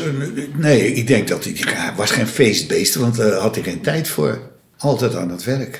[0.56, 4.08] nee, ik denk dat hij, hij was geen feestbeest, want daar had hij geen tijd
[4.08, 4.40] voor.
[4.78, 5.80] Altijd aan het werk.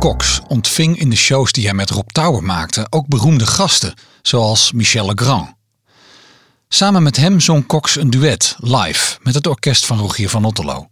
[0.00, 4.72] Cox ontving in de shows die hij met Rob Touwer maakte ook beroemde gasten, zoals
[4.72, 5.48] Michel Legrand.
[6.68, 10.88] Samen met hem zong Cox een duet live met het orkest van Rogier van Otterlo.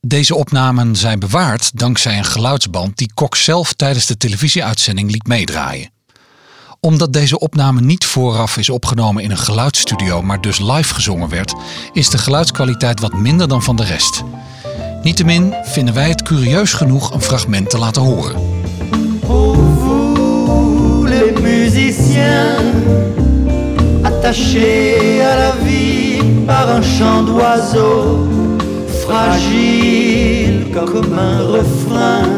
[0.00, 5.90] Deze opnamen zijn bewaard dankzij een geluidsband die Cox zelf tijdens de televisieuitzending liet meedraaien.
[6.80, 11.54] Omdat deze opname niet vooraf is opgenomen in een geluidsstudio, maar dus live gezongen werd,
[11.92, 14.22] is de geluidskwaliteit wat minder dan van de rest.
[15.04, 18.34] Niettemin vinden wij het curieus genoeg een fragment te laten horen.
[24.02, 28.26] Attachés à la vie par un chant d'oiseau,
[29.04, 32.28] fragile comme un refrain,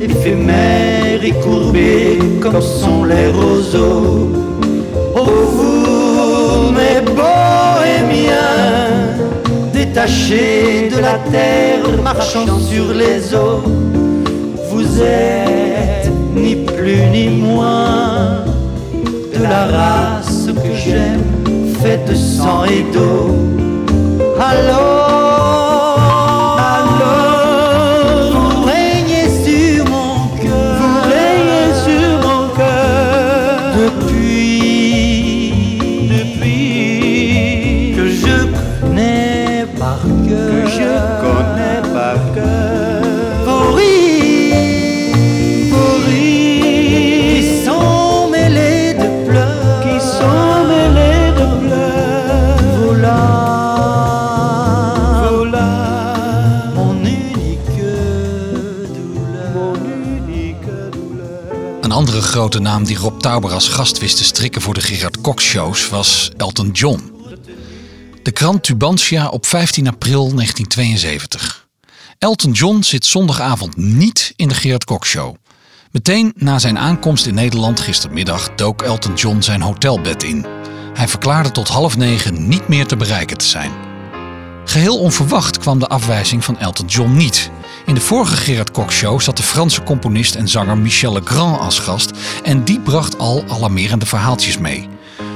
[0.00, 4.28] éphémère et courbé comme sont les roseaux.
[5.14, 5.69] Oh
[9.90, 13.62] détachés de la terre, marchant sur les eaux,
[14.70, 18.44] vous êtes ni plus ni moins
[19.34, 21.24] de la race que j'aime,
[21.82, 23.34] faite de sang et d'eau.
[62.40, 65.88] Grote naam die Rob Tauber als gast wist te strikken voor de Gerard Cox shows
[65.88, 67.12] was Elton John.
[68.22, 71.68] De krant Tubantia op 15 april 1972.
[72.18, 75.34] Elton John zit zondagavond niet in de Gerard Cox show.
[75.90, 80.46] Meteen na zijn aankomst in Nederland gistermiddag dook Elton John zijn hotelbed in.
[80.94, 83.70] Hij verklaarde tot half negen niet meer te bereiken te zijn.
[84.64, 87.50] Geheel onverwacht kwam de afwijzing van Elton John niet.
[87.86, 91.78] In de vorige Gerard Cox show zat de Franse componist en zanger Michel Legrand als
[91.78, 92.10] gast
[92.42, 94.88] en die bracht al alarmerende verhaaltjes mee.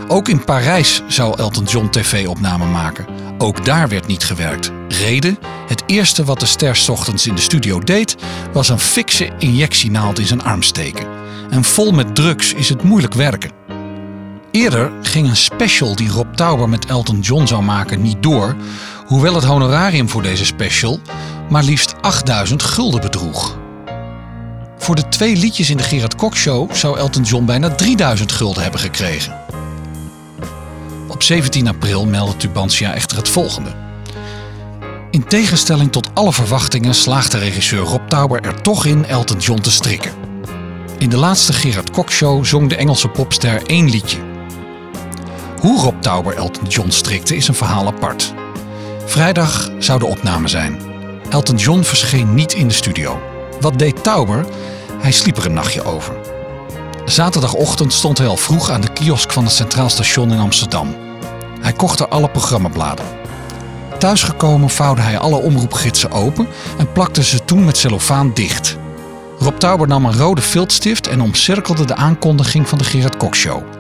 [0.09, 3.07] Ook in Parijs zou Elton John tv-opname maken.
[3.39, 4.73] Ook daar werd niet gewerkt.
[4.89, 5.39] Reden?
[5.67, 8.17] Het eerste wat de ster ochtends in de studio deed,
[8.53, 11.07] was een fikse injectienaald in zijn arm steken.
[11.51, 13.51] En vol met drugs is het moeilijk werken.
[14.51, 18.57] Eerder ging een special die Rob Tauber met Elton John zou maken niet door,
[19.07, 21.01] hoewel het honorarium voor deze special
[21.49, 23.59] maar liefst 8000 gulden bedroeg.
[24.79, 28.63] Voor de twee liedjes in de Gerard Cox Show zou Elton John bijna 3000 gulden
[28.63, 29.37] hebben gekregen.
[31.09, 33.71] Op 17 april meldde Tubantia echter het volgende.
[35.11, 39.71] In tegenstelling tot alle verwachtingen slaagde regisseur Rob Tauber er toch in Elton John te
[39.71, 40.13] strikken.
[40.99, 44.19] In de laatste Gerard Cox Show zong de Engelse popster één liedje.
[45.61, 48.35] Hoe Rob Tauber Elton John strikte is een verhaal apart.
[49.05, 50.84] Vrijdag zou de opname zijn.
[51.35, 53.21] Elton John verscheen niet in de studio.
[53.61, 54.47] Wat deed Tauber?
[54.99, 56.15] Hij sliep er een nachtje over.
[57.05, 60.97] Zaterdagochtend stond hij al vroeg aan de kiosk van het Centraal Station in Amsterdam.
[61.61, 63.05] Hij kocht er alle programmabladen.
[63.99, 68.77] Thuisgekomen vouwde hij alle omroepgidsen open en plakte ze toen met cellofaan dicht.
[69.39, 73.74] Rob Tauber nam een rode viltstift en omcirkelde de aankondiging van de Gerard Cox Show.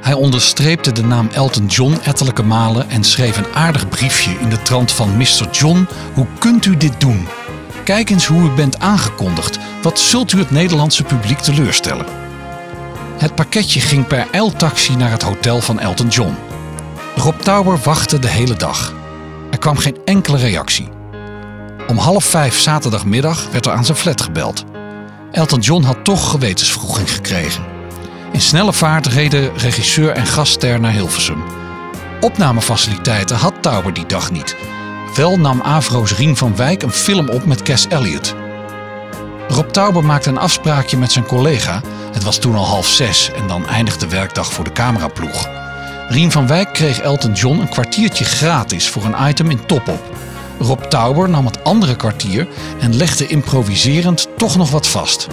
[0.00, 4.62] Hij onderstreepte de naam Elton John ettelijke malen en schreef een aardig briefje in de
[4.62, 5.48] trant van Mr.
[5.50, 7.28] John, hoe kunt u dit doen?
[7.84, 9.58] Kijk eens hoe u bent aangekondigd.
[9.82, 12.06] Wat zult u het Nederlandse publiek teleurstellen?
[13.18, 16.34] Het pakketje ging per eiltaxi naar het hotel van Elton John.
[17.16, 18.94] Rob Tauber wachtte de hele dag.
[19.50, 20.88] Er kwam geen enkele reactie.
[21.88, 24.64] Om half vijf zaterdagmiddag werd er aan zijn flat gebeld.
[25.32, 27.79] Elton John had toch gewetensvroeging gekregen.
[28.32, 31.42] In snelle vaart reden regisseur en gastster naar Hilversum.
[32.20, 34.56] Opnamefaciliteiten had Tauber die dag niet.
[35.14, 38.34] Wel nam Avro's Rien van Wijk een film op met Cass Elliot.
[39.48, 41.80] Rob Tauber maakte een afspraakje met zijn collega.
[42.12, 45.48] Het was toen al half zes en dan eindigde de werkdag voor de cameraploeg.
[46.08, 50.16] Rien van Wijk kreeg Elton John een kwartiertje gratis voor een item in Top op.
[50.58, 52.48] Rob Tauber nam het andere kwartier
[52.80, 55.26] en legde improviserend toch nog wat vast.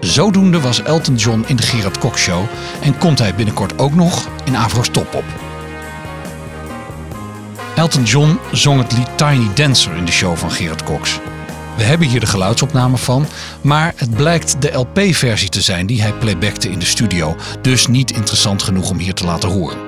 [0.00, 2.44] Zodoende was Elton John in de Gerard Cox Show
[2.82, 5.24] en komt hij binnenkort ook nog in Avro's Top op.
[7.74, 11.18] Elton John zong het lied Tiny Dancer in de show van Gerard Cox.
[11.76, 13.26] We hebben hier de geluidsopname van,
[13.60, 18.10] maar het blijkt de LP-versie te zijn die hij playbackte in de studio, dus niet
[18.10, 19.78] interessant genoeg om hier te laten horen.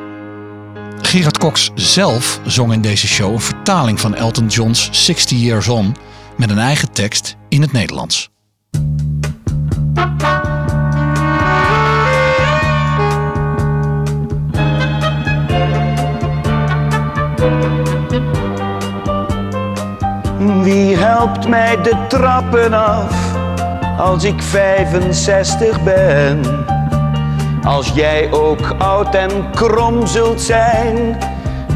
[1.00, 5.96] Gerard Cox zelf zong in deze show een vertaling van Elton John's 60 Years On
[6.36, 8.30] met een eigen tekst in het Nederlands.
[20.62, 23.36] Wie helpt mij de trappen af
[23.98, 26.40] als ik 65 ben?
[27.62, 31.18] Als jij ook oud en krom zult zijn,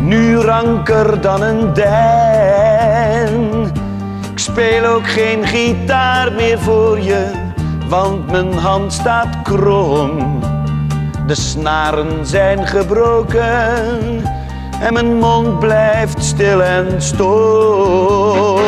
[0.00, 3.64] nu ranker dan een den.
[4.32, 7.30] Ik speel ook geen gitaar meer voor je,
[7.88, 10.40] want mijn hand staat krom.
[11.26, 14.22] De snaren zijn gebroken
[14.80, 18.64] en mijn mond blijft stil en stom.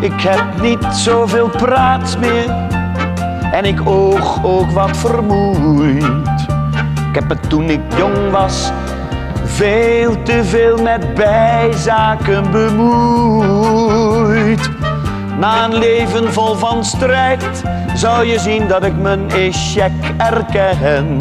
[0.00, 2.50] Ik heb niet zoveel praat meer
[3.52, 6.04] en ik oog ook wat vermoeid.
[7.08, 8.70] Ik heb het toen ik jong was
[9.56, 13.90] veel te veel met bijzaken bemoeid.
[15.38, 17.62] Na een leven vol van strijd
[17.94, 21.16] zou je zien dat ik mijn échec erken.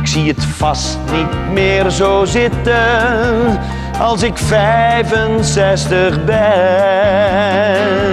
[0.00, 3.58] Ik zie het vast niet meer zo zitten
[4.00, 8.03] als ik 65 ben.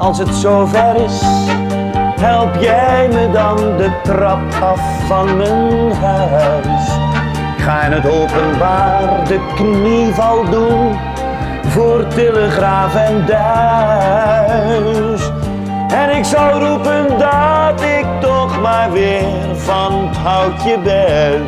[0.00, 1.20] Als het zover is,
[2.20, 6.88] help jij me dan de trap af van mijn huis.
[7.56, 10.98] Ik ga in het openbaar de knieval doen
[11.66, 15.30] voor telegraaf en duis.
[15.92, 21.42] En ik zou roepen dat ik toch maar weer van het houtje ben.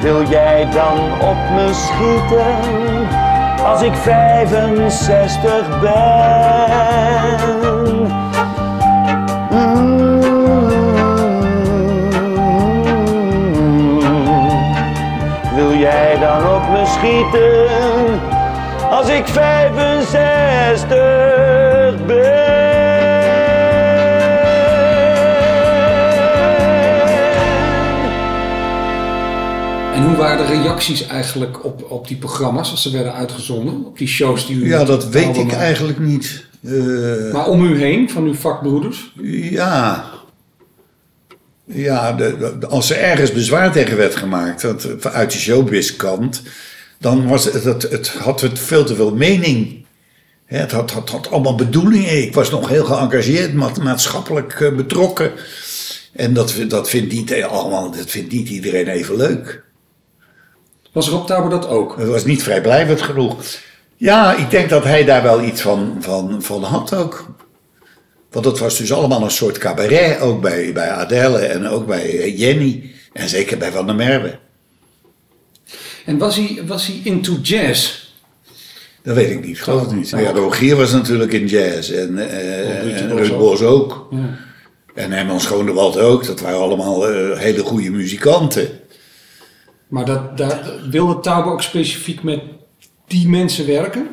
[0.00, 2.87] Wil jij dan op me schieten
[3.68, 5.96] als ik 65 ben?
[15.54, 17.66] Wil jij dan op me schieten
[18.90, 21.57] als ik 65
[30.08, 33.84] hoe waren de reacties eigenlijk op, op die programma's als ze werden uitgezonden?
[33.86, 35.56] Op die shows die u Ja, dat weet ik maakte?
[35.56, 36.46] eigenlijk niet.
[36.64, 39.12] Eh, Maar om u heen, van uw vakbroeders?
[39.22, 40.04] Ja.
[41.64, 46.42] Ja, de, de- als er ergens bezwaar tegen werd gemaakt, dat, uit de showbiz-kant,
[46.98, 49.86] dan was het, het, het, had het veel te veel mening.
[50.44, 52.22] Het had, had, had allemaal bedoelingen.
[52.22, 55.32] Ik was nog heel geëngageerd, ma- maatschappelijk eh, betrokken.
[56.12, 59.62] En dat, dat, vindt niet, allemaal, dat vindt niet iedereen even leuk.
[60.92, 61.98] Was Rob Tauber dat ook?
[61.98, 63.36] Het was niet vrijblijvend genoeg.
[63.96, 67.26] Ja, ik denk dat hij daar wel iets van, van, van had ook.
[68.30, 72.20] Want het was dus allemaal een soort cabaret, ook bij, bij Adele en ook bij
[72.20, 72.90] eh, Jenny.
[73.12, 74.38] En zeker bij Van der Merwe.
[76.04, 78.06] En was hij, was hij into jazz?
[79.02, 80.08] Dat weet ik niet, geloof ik niet.
[80.08, 83.38] Ja, Rogier was natuurlijk in jazz en, eh Ruud en.
[83.38, 84.08] Bos ook.
[84.10, 84.38] Ja.
[84.94, 86.26] En Herman Schoonewald ook.
[86.26, 88.77] Dat waren allemaal eh, hele goede muzikanten.
[89.88, 92.40] Maar dat, daar, wilde Tauber ook specifiek met
[93.06, 94.06] die mensen werken?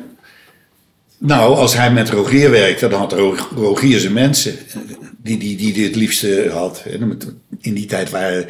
[1.18, 4.56] Nou, als hij met Rogier werkte, dan had Ro- Rogier zijn mensen.
[5.16, 6.82] Die, die, die, het liefste had.
[7.60, 8.46] In die tijd waren,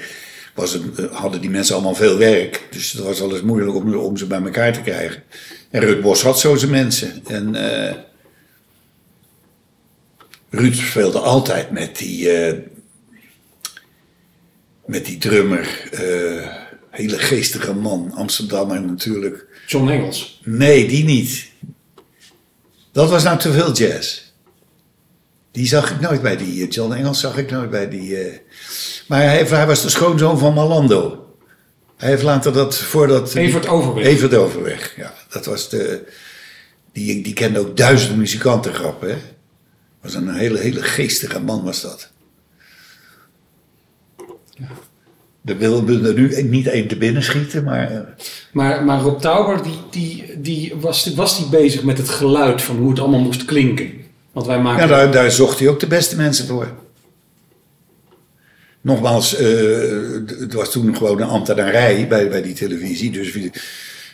[0.55, 0.79] was
[1.13, 2.67] hadden die mensen allemaal veel werk.
[2.71, 5.23] Dus het was eens moeilijk om, om ze bij elkaar te krijgen.
[5.71, 7.23] En Ruud Bos had zo zijn mensen.
[7.27, 7.95] En eh
[10.51, 12.59] Ruud speelde altijd met die, eh,
[14.87, 15.89] met die drummer.
[15.93, 16.65] eh,
[16.97, 19.47] hele geestige man, Amsterdammer natuurlijk.
[19.67, 20.41] John Engels.
[20.45, 21.51] Nee, die niet.
[22.93, 24.25] Dat was nou te veel jazz.
[25.51, 26.63] Die zag ik nooit bij die.
[26.65, 28.17] eh, John Engels zag ik nooit bij die.
[28.17, 28.39] eh.
[29.09, 31.35] Maar hij, hij was de schoonzoon van Malando.
[31.97, 33.35] Hij heeft later dat voordat.
[33.35, 34.05] Evert Overweg.
[34.07, 35.15] Evert Overweg, ja.
[35.31, 36.13] Dat was de.
[36.93, 39.17] Die, die kende ook duizend muzikanten grappen, hè.
[40.03, 42.11] Was een hele, hele geestige man, was dat.
[45.47, 47.91] Er wil er nu niet één te binnen schieten, maar.
[47.91, 47.99] eh,
[48.53, 52.77] Maar, maar Rob Tauber, die, die, die, was, was die bezig met het geluid van
[52.77, 53.91] hoe het allemaal moest klinken?
[54.33, 54.83] Want wij maken...
[54.89, 56.69] Ja, daar, daar zocht hij ook de beste mensen voor.
[58.81, 59.47] Nogmaals, eh,
[60.41, 63.11] het was toen gewoon een ambtenarij bij, bij die televisie.
[63.11, 63.33] Dus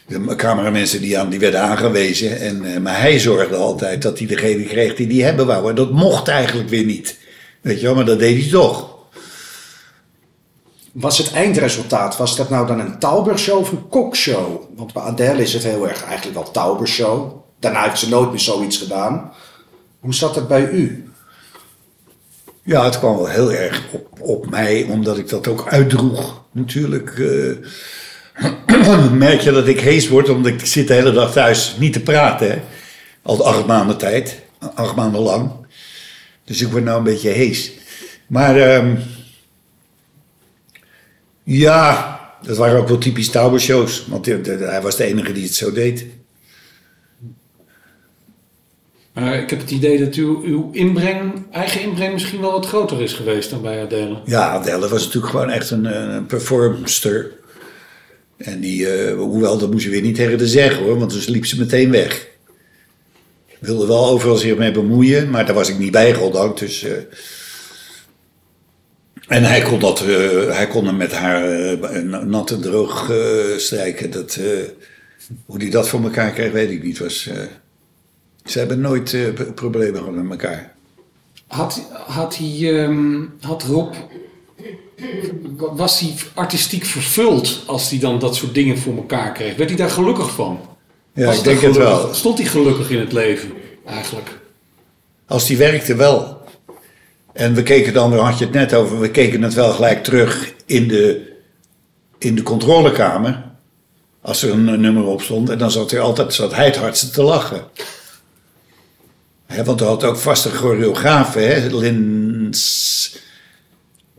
[0.06, 2.40] de cameramensen die, aan, die werden aangewezen.
[2.40, 5.68] En, eh, maar hij zorgde altijd dat hij degene kreeg die die hebben wou.
[5.68, 7.16] En dat mocht eigenlijk weer niet.
[7.60, 8.91] Weet je wel, maar dat deed hij toch.
[10.92, 14.62] Was het eindresultaat, was dat nou dan een Tauber-show of een kokshow?
[14.76, 17.42] Want bij Adele is het heel erg eigenlijk wel Tauber-show.
[17.58, 19.32] Daarna heeft ze nooit meer zoiets gedaan.
[20.00, 21.12] Hoe zat het bij u?
[22.62, 26.42] Ja, het kwam wel heel erg op, op mij, omdat ik dat ook uitdroeg.
[26.50, 31.76] Natuurlijk eh, merk je dat ik hees word, omdat ik zit de hele dag thuis
[31.78, 32.50] niet te praten.
[32.50, 32.62] Hè?
[33.22, 34.42] Al acht maanden tijd,
[34.74, 35.50] acht maanden lang.
[36.44, 37.72] Dus ik word nou een beetje hees.
[38.26, 38.96] Maar ehm,
[41.44, 44.06] ja, dat waren ook wel typisch Tauber-shows.
[44.06, 46.06] Want hij- was de enige die het zo deed.
[49.12, 53.02] Maar ik heb het idee dat uw, uw inbreng, eigen inbreng misschien wel wat groter
[53.02, 54.20] is geweest dan bij Adele.
[54.24, 55.84] Ja, Adele was natuurlijk gewoon echt een,
[56.14, 57.32] een performster.
[58.36, 61.26] En die, eh, hoewel, dat moest je weer niet tegen haar zeggen hoor, want dus
[61.26, 62.28] liep ze meteen weg.
[63.58, 66.58] Wilde wel overal zich mee bemoeien, maar daar was ik niet bij, goddank.
[66.58, 66.92] Dus, eh,
[69.32, 73.56] en hij kon, dat, eh, hij kon hem met haar eh, nat en droog eh,
[73.56, 74.10] strijken.
[74.10, 74.38] Dat,
[75.46, 76.98] hoe hij dat voor elkaar kreeg, weet ik niet.
[76.98, 77.30] Was,
[78.44, 79.16] ze hebben nooit
[79.54, 80.74] problemen gehad met elkaar.
[81.46, 83.94] Had, had, hij, ehm, had Rob,
[85.56, 89.56] was hij artistiek vervuld als hij dan dat soort dingen voor elkaar kreeg?
[89.56, 90.60] Werd hij daar gelukkig van?
[91.14, 92.14] Ja, Was ik hij denk het wel.
[92.14, 93.50] Stond hij gelukkig in het leven
[93.86, 94.40] eigenlijk?
[95.26, 96.41] Als die werkte wel.
[97.32, 100.04] En we keken dan, daar had je het net over, we keken het wel gelijk
[100.04, 101.32] terug in de,
[102.18, 103.42] in de controlekamer.
[104.20, 105.48] Als er een nummer op stond.
[105.50, 107.64] En dan zat hij altijd zat hij het hardste te lachen.
[109.46, 111.76] Hè, want hij had ook vaste choreografen, hè?
[111.76, 113.18] Lynn, S-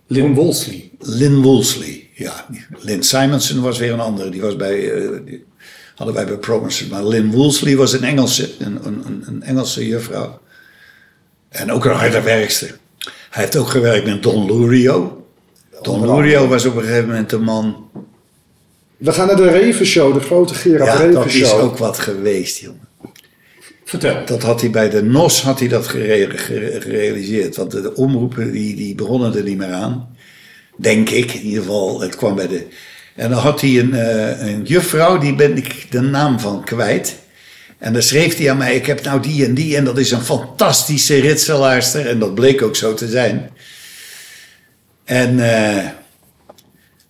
[0.07, 0.91] Lynn Wolseley.
[0.99, 2.45] Lynn Wolseley, ja.
[2.79, 4.29] Lynn Simonson was weer een andere.
[4.29, 5.45] Die was bij, eh, die
[5.95, 6.87] hadden wij bij Promise.
[6.87, 10.39] Maar Lynn Wolseley was een Engelse, een, een, een- een Engelse juffrouw.
[11.49, 12.77] En ook een harde werkster.
[13.33, 15.25] Hij heeft ook gewerkt met Don Lurio.
[15.81, 17.89] Don Lurio was op een gegeven moment de man...
[18.97, 21.59] We gaan naar de Revenshow, de grote Gerard Ja, dat is Revenshow.
[21.61, 22.87] ook wat geweest, jongen.
[23.85, 24.25] Vertel.
[24.25, 27.55] Dat had hij bij de NOS had hij dat gere- gere- gerealiseerd.
[27.55, 30.15] Want de omroepen die, die begonnen er niet meer aan.
[30.77, 32.01] Denk ik, in ieder geval.
[32.01, 32.65] Het kwam bij de...
[33.15, 37.15] En dan had hij een, eh, een juffrouw, die ben ik de naam van kwijt.
[37.83, 39.77] En dan schreef hij aan mij, ik heb nou die en die...
[39.77, 42.07] en dat is een fantastische ritselaarster.
[42.09, 43.49] En dat bleek ook zo te zijn.
[45.05, 45.39] En...
[45.39, 45.85] eh,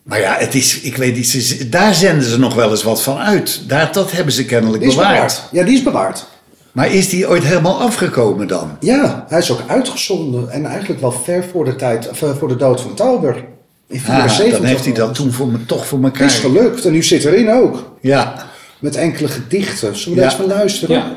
[0.04, 3.02] maar ja, het is, ik weet niet, ze- daar zenden ze nog wel eens wat
[3.04, 3.62] van uit.
[3.68, 5.14] Daar, dat hebben ze kennelijk bewaard.
[5.14, 5.42] bewaard.
[5.52, 6.26] Ja, die is bewaard.
[6.72, 8.78] Maar is die ooit helemaal afgekomen dan?
[8.80, 10.50] Ja, hij is ook uitgezonden.
[10.52, 13.36] En eigenlijk wel ver voor de, tijd, eh, voor de dood van Tauber.
[13.88, 14.58] In Ah, 74.
[14.58, 16.40] dan heeft hij dat toen voor me, toch voor Het is elkaar.
[16.40, 16.86] gelukt.
[16.86, 17.92] En nu zit erin ook.
[18.02, 18.52] Ja.
[18.84, 19.96] Met enkele gedichten.
[19.96, 20.96] Zullen we daar eens van luisteren?
[20.96, 21.12] Ja,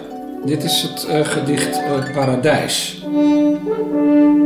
[0.45, 3.05] dit is het eh, gedicht eh, Paradijs.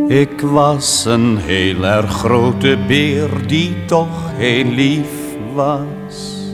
[0.08, 5.08] Ik was een heel erg grote beer die toch heel lief
[5.54, 6.48] was.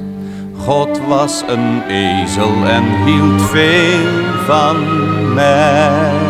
[0.57, 4.77] God was een ezel en hield veel van
[5.35, 6.27] mij.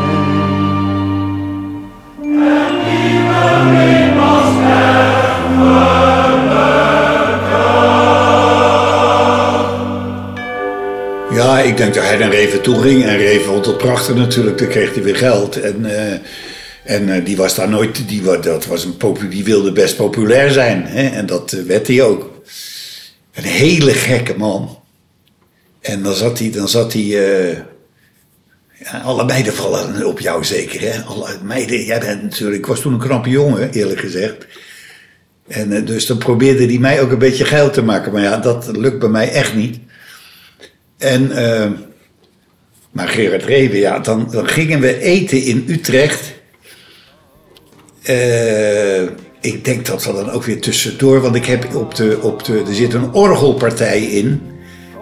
[11.37, 13.05] Ja, ik denk dat hij naar Reven toe ging.
[13.05, 14.59] En Reven vond het prachtig natuurlijk.
[14.59, 15.61] Dan kreeg hij weer geld.
[15.61, 16.18] En, eh,
[16.84, 18.09] en eh, die was daar nooit...
[18.09, 20.84] Die, dat was een popu- die wilde best populair zijn.
[20.87, 21.09] Hè?
[21.09, 22.43] En dat eh, werd hij ook.
[23.34, 24.78] Een hele gekke man.
[25.80, 26.51] En dan zat hij...
[26.51, 27.05] Dan zat hij
[28.78, 31.03] ja, alle meiden vallen op jou zeker, hè?
[31.03, 31.84] Alle meiden...
[31.84, 32.59] Jij bent natuurlijk...
[32.59, 34.47] Ik was toen een knappe jongen, eerlijk gezegd.
[35.49, 38.12] En dus dan probeerde hij mij ook een beetje geil te maken.
[38.12, 39.78] Maar ja, dat lukt bij mij echt niet.
[40.99, 41.70] En, eh,
[42.90, 46.34] maar Gerard Reven, ja, dan, dan gingen we eten in Utrecht.
[48.03, 49.03] Eh,
[49.40, 52.62] ik denk dat we dan ook weer tussendoor, want ik heb op de, op de,
[52.68, 54.40] er zit een orgelpartij in.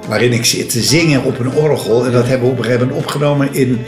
[0.08, 2.04] Waarin ik zit te zingen op een orgel.
[2.04, 3.78] En dat hebben we op een gegeven moment opgenomen in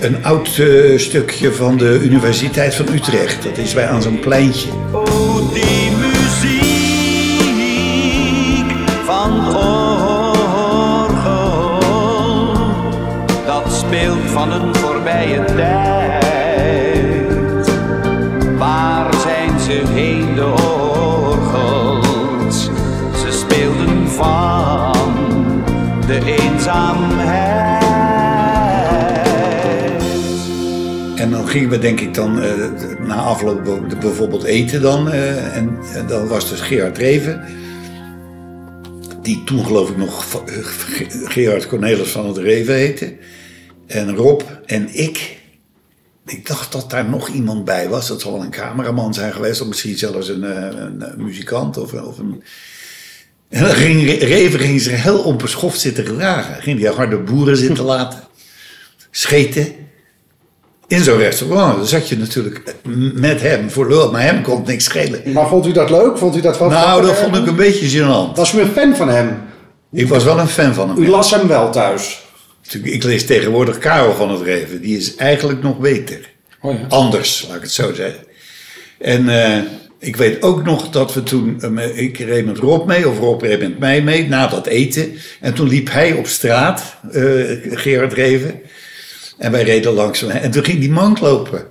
[0.00, 3.42] een oud eh, stukje van de Universiteit van Utrecht.
[3.42, 4.68] Dat is bij aan zo'n pleintje.
[4.92, 5.85] Oh, die
[14.48, 16.24] van een voorbije tijd.
[18.58, 20.46] Waar zijn ze heen, de
[21.24, 22.64] orgels?
[23.20, 24.92] Ze speelden van
[26.06, 27.84] de eenzaamheid.
[31.16, 32.52] En dan gingen we denk ik dan eh,
[33.06, 35.10] na afloop bijvoorbeeld eten dan.
[35.10, 37.44] eh, en, dan was dus Gerard Reven.
[39.22, 40.42] Die toen geloof ik nog
[41.24, 43.14] Gerard Cornelis van het Reven heette.
[43.86, 45.38] En Rob en ik.
[46.26, 48.08] Ik dacht dat daar nog iemand bij was.
[48.08, 49.60] Dat zal wel een cameraman zijn geweest.
[49.60, 51.76] Of misschien zelfs een, eh, een, eh, muzikant.
[51.76, 52.42] Of, of een...
[53.48, 56.62] En dan ging Re- Reven ging zich heel onbeschoft zitten gedragen.
[56.62, 58.20] Ging die harde boeren zitten laten.
[59.10, 59.72] Scheten.
[60.88, 62.74] In zo'n restaurant dan zat je natuurlijk
[63.14, 65.32] met hem voor lul, maar hem kon het niks schelen.
[65.32, 66.18] Maar vond u dat leuk?
[66.18, 68.34] Vond u dat wel Nou, dat vond ik een beetje gênant.
[68.34, 69.38] Was u een fan van hem?
[69.92, 71.02] Ik was wel een fan van hem.
[71.02, 72.25] U las hem wel thuis?
[72.82, 74.80] Ik lees tegenwoordig Karel van het Reven.
[74.80, 76.30] Die is eigenlijk nog beter.
[76.60, 76.86] Oh ja.
[76.88, 78.24] Anders, laat ik het zo zeggen.
[78.98, 79.62] En eh,
[79.98, 81.60] ik weet ook nog dat we toen...
[81.60, 85.12] eh, ik reed met Rob mee, of Rob reed met mij mee, na dat eten.
[85.40, 87.22] En toen liep hij op straat, eh,
[87.70, 88.60] Gerard Reven.
[89.38, 90.30] En wij reden langs hem.
[90.30, 91.66] En toen ging die man lopen.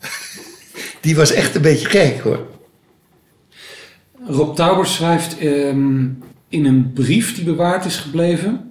[1.00, 2.46] Die was echt een beetje gek, hoor.
[4.26, 6.04] Rob Tauber schrijft ehm,
[6.48, 8.69] in een brief die bewaard is gebleven.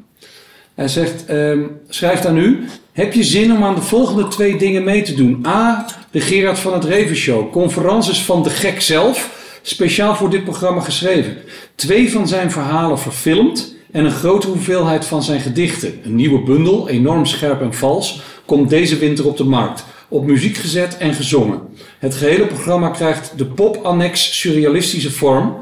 [0.79, 2.65] Hij zegt, ehm, schrijft aan u.
[2.91, 5.43] Heb je zin om aan de volgende twee dingen mee te doen?
[5.47, 5.85] A.
[6.11, 7.51] De Gerard van het Reven Show.
[7.51, 9.29] Conferences van de gek zelf.
[9.61, 11.37] Speciaal voor dit programma geschreven.
[11.75, 13.75] Twee van zijn verhalen verfilmd.
[13.91, 15.99] En een grote hoeveelheid van zijn gedichten.
[16.03, 19.83] Een nieuwe bundel, enorm scherp en vals, komt deze winter op de markt.
[20.07, 21.61] Op muziek gezet en gezongen.
[21.99, 25.55] Het gehele programma krijgt de pop-annex surrealistische vorm.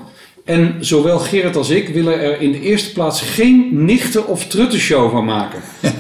[0.48, 5.12] En zowel Gerrit als ik willen er in de eerste plaats geen nichten- of truttenshow
[5.12, 5.60] van maken.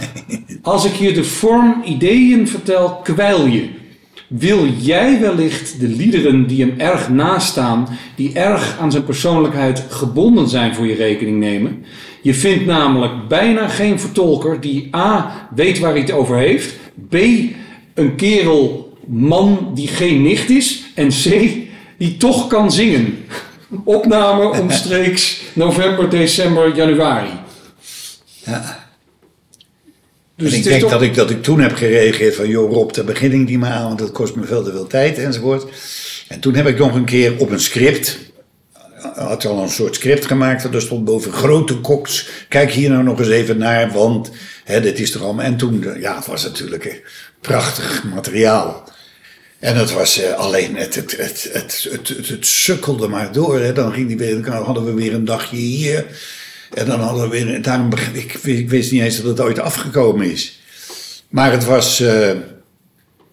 [0.61, 3.67] Als ik je de vorm ideeën vertel, kwijl je.
[4.27, 10.49] Wil jij wellicht de liederen die hem erg nastaan, die erg aan zijn persoonlijkheid gebonden
[10.49, 11.85] zijn voor je rekening nemen?
[12.21, 15.47] Je vindt namelijk bijna geen vertolker die A.
[15.55, 16.75] weet waar hij het over heeft,
[17.09, 17.15] B.
[17.93, 21.49] een kerel, man die geen nicht is en C.
[21.97, 23.17] die toch kan zingen.
[23.83, 27.39] Opname omstreeks november, december, januari.
[28.43, 28.85] Ja.
[30.35, 32.47] Dus en ik denk toch- dat, ik, dat ik toen heb gereageerd van...
[32.47, 34.87] joh Rob, daar begin ik niet meer aan, want dat kost me veel te veel
[34.87, 35.65] tijd enzovoort.
[36.27, 38.17] En toen heb ik nog een keer op een script...
[39.15, 40.63] had al een soort script gemaakt.
[40.63, 42.29] En er stond boven grote koks.
[42.49, 44.31] Kijk hier nou nog eens even naar, want
[44.63, 45.45] hè, dit is toch allemaal...
[45.45, 47.01] En toen, ja, het was natuurlijk
[47.41, 48.83] prachtig materiaal.
[49.59, 53.59] En het was eh, alleen, het, het, het, het, het, het, sukkelde maar door.
[53.59, 53.73] Hè.
[53.73, 56.05] Dan, ging die weer, dan hadden we weer een dagje hier.
[56.73, 60.31] En dan hadden we weer, daarom, ik, ik wist niet eens dat het ooit afgekomen
[60.31, 60.59] is.
[61.29, 62.31] Maar het was, eh,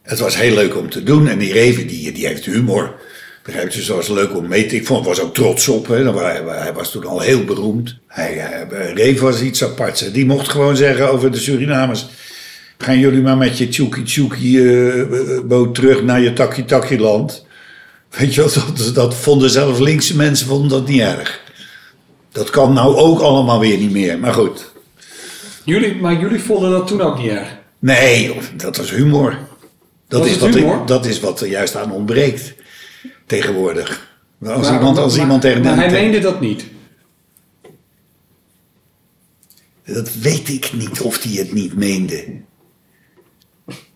[0.02, 1.28] het was heel leuk om te doen.
[1.28, 2.94] En die Reven, die, die heeft humor.
[3.42, 4.76] Begrijp je, dus was leuk om mee te...
[4.76, 5.86] Ik vond, was ook trots op.
[5.86, 6.12] Hè.
[6.12, 7.98] Hij, was toen al heel beroemd.
[8.06, 10.12] Hij, hij, Reven was iets aparts.
[10.12, 12.06] Die mocht gewoon zeggen over de Surinamers...
[12.78, 17.46] Gaan jullie maar met je tjoekie tjoekie eh, boot terug naar je takkie takkie land.
[18.10, 21.42] Weet je wel, dat, dat vonden zelfs linkse mensen vonden dat niet erg.
[22.32, 24.18] Dat kan nou ook allemaal weer niet meer.
[24.18, 24.72] Maar goed.
[25.64, 27.56] Jullie, maar jullie vonden dat toen ook niet erg?
[27.78, 29.38] Nee, dat was humor.
[30.08, 30.86] Dat, Was is wat, humor?
[30.86, 32.54] dat is wat er juist aan ontbreekt
[33.26, 34.12] tegenwoordig.
[34.44, 36.64] Als Maar- iemand, als maar- iemand tegen Maar hij meende dat niet.
[39.86, 42.24] Dat weet ik niet of hij het niet meende.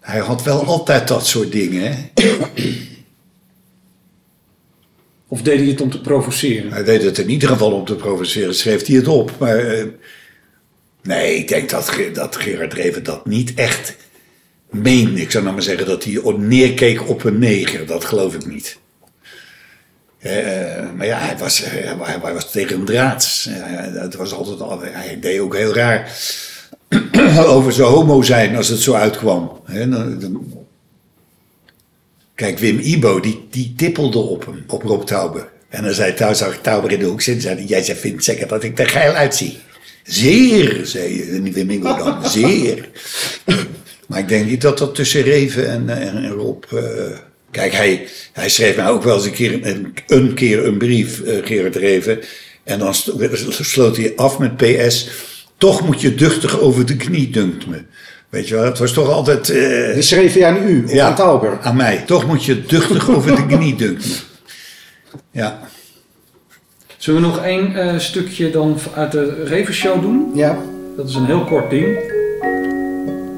[0.08, 1.92] Hij had wel altijd dat soort dingen.
[1.92, 2.10] Hè?
[5.28, 6.72] Of deed hij het om te provoceren?
[6.72, 9.32] Hij deed het in ieder geval om te provoceren, schreef hij het op.
[9.38, 9.84] Maar eh,
[11.02, 13.96] nee, ik denk dat, dat Gerard Reven dat niet echt
[14.70, 15.20] meende.
[15.20, 17.86] Ik zou nou maar zeggen dat hij neerkeek op een neger.
[17.86, 18.78] Dat geloof ik niet.
[20.18, 21.70] Eh, maar ja, hij was, eh,
[22.00, 23.46] hij, hij was tegen een draad.
[23.48, 26.12] Eh, het was altijd, al- hij deed ook heel raar
[27.46, 29.60] over zijn homo zijn als het zo uitkwam.
[29.66, 30.52] Dan- dan-
[32.34, 35.48] Kijk, Wim Ibo, die, die tippelde op hem, op Rob Tauber.
[35.68, 37.42] En dan zei Tauber, zag Tauber in de hoek zitten.
[37.42, 39.58] Zei, jij vindt zeker dat ik er geil uitzie.
[40.02, 42.28] Zeer, zei Wim Ibo dan.
[42.30, 42.88] Zeer.
[44.06, 46.64] maar ik denk niet dat dat tussen Reven en, en Rob...
[46.72, 46.82] eh,
[47.50, 51.20] kijk, hij, hij schreef mij ook wel eens een keer een, een, keer een brief,
[51.20, 52.18] eh, Gerard Reven.
[52.64, 52.94] En dan
[53.48, 55.08] sloot hij af met PS...
[55.58, 57.82] Toch moet je duchtig over de knie, dunkt me.
[58.28, 59.48] Weet je wel, het was toch altijd...
[59.50, 61.58] eh, Dus schreef hij aan u, of aan Tauber?
[61.62, 62.02] aan mij.
[62.06, 64.10] Toch moet je duchtig over de knie dunken.
[65.30, 65.58] Ja.
[66.96, 70.30] Zullen we nog één eh, stukje dan uit de Revenshow doen?
[70.34, 70.58] Ja.
[70.96, 71.98] Dat is een heel kort ding.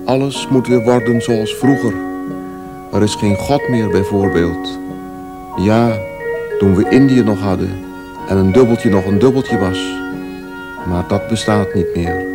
[0.05, 1.93] Alles moet weer worden zoals vroeger.
[2.93, 4.79] Er is geen God meer bijvoorbeeld.
[5.57, 5.99] Ja,
[6.59, 7.71] toen we Indië nog hadden
[8.29, 9.79] en een dubbeltje nog een dubbeltje was.
[10.87, 12.27] Maar dat bestaat niet meer.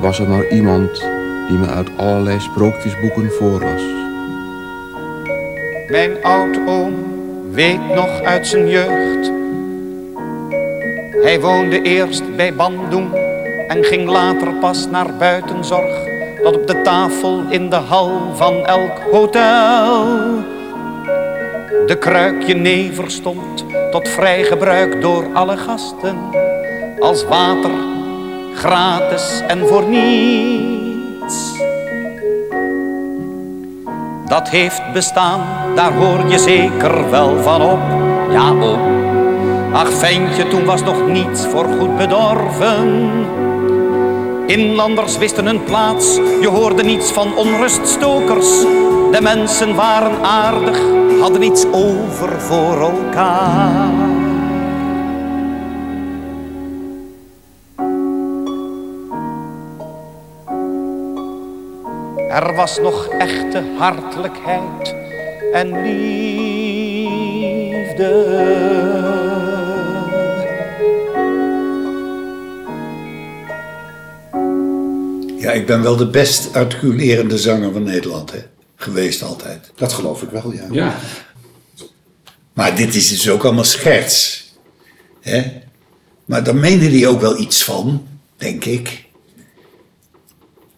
[0.00, 1.00] Was er maar iemand
[1.48, 3.82] die me uit allerlei sprookjesboeken voorlas.
[5.88, 6.94] Mijn oud-oom
[7.50, 9.30] weet nog uit zijn jeugd.
[11.22, 13.14] Hij woonde eerst bij Bandung
[13.68, 16.08] en ging later pas naar buitenzorg.
[16.42, 20.18] Dat op de tafel in de hal van elk hotel
[21.90, 26.16] de kruik jenever stond tot vrij gebruik door alle gasten.
[27.00, 27.70] Als water,
[28.54, 31.58] gratis en voor niets.
[34.26, 35.40] Dat heeft bestaan,
[35.74, 37.80] daar hoor je zeker wel van op.
[38.30, 38.80] Ja, oom.
[39.72, 43.10] Ach, ventje, toen was nog niets voor goed bedorven.
[44.46, 48.60] Inlanders wisten hun plaats, je hoorde niets van onruststokers.
[49.10, 50.80] De mensen waren aardig,
[51.20, 54.19] hadden iets over voor elkaar.
[62.30, 64.94] Er was nog echte hartelijkheid
[65.52, 66.08] en liefde.
[75.38, 78.38] Ja, ik ben wel de best articulerende zanger van Nederland, hè.
[78.76, 79.72] Geweest altijd.
[79.76, 80.66] Dat geloof ik wel, ja.
[80.70, 80.96] Ja.
[82.52, 84.44] Maar dit is dus ook allemaal scherts.
[85.20, 85.42] Hè?
[86.24, 89.08] Maar daar meende hij ook wel iets van, denk ik.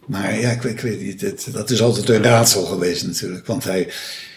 [0.06, 1.20] Maar ja, ik, weet- ik weet niet.
[1.20, 3.46] Het, dat is altijd een raadsel geweest natuurlijk.
[3.46, 3.88] Want hij,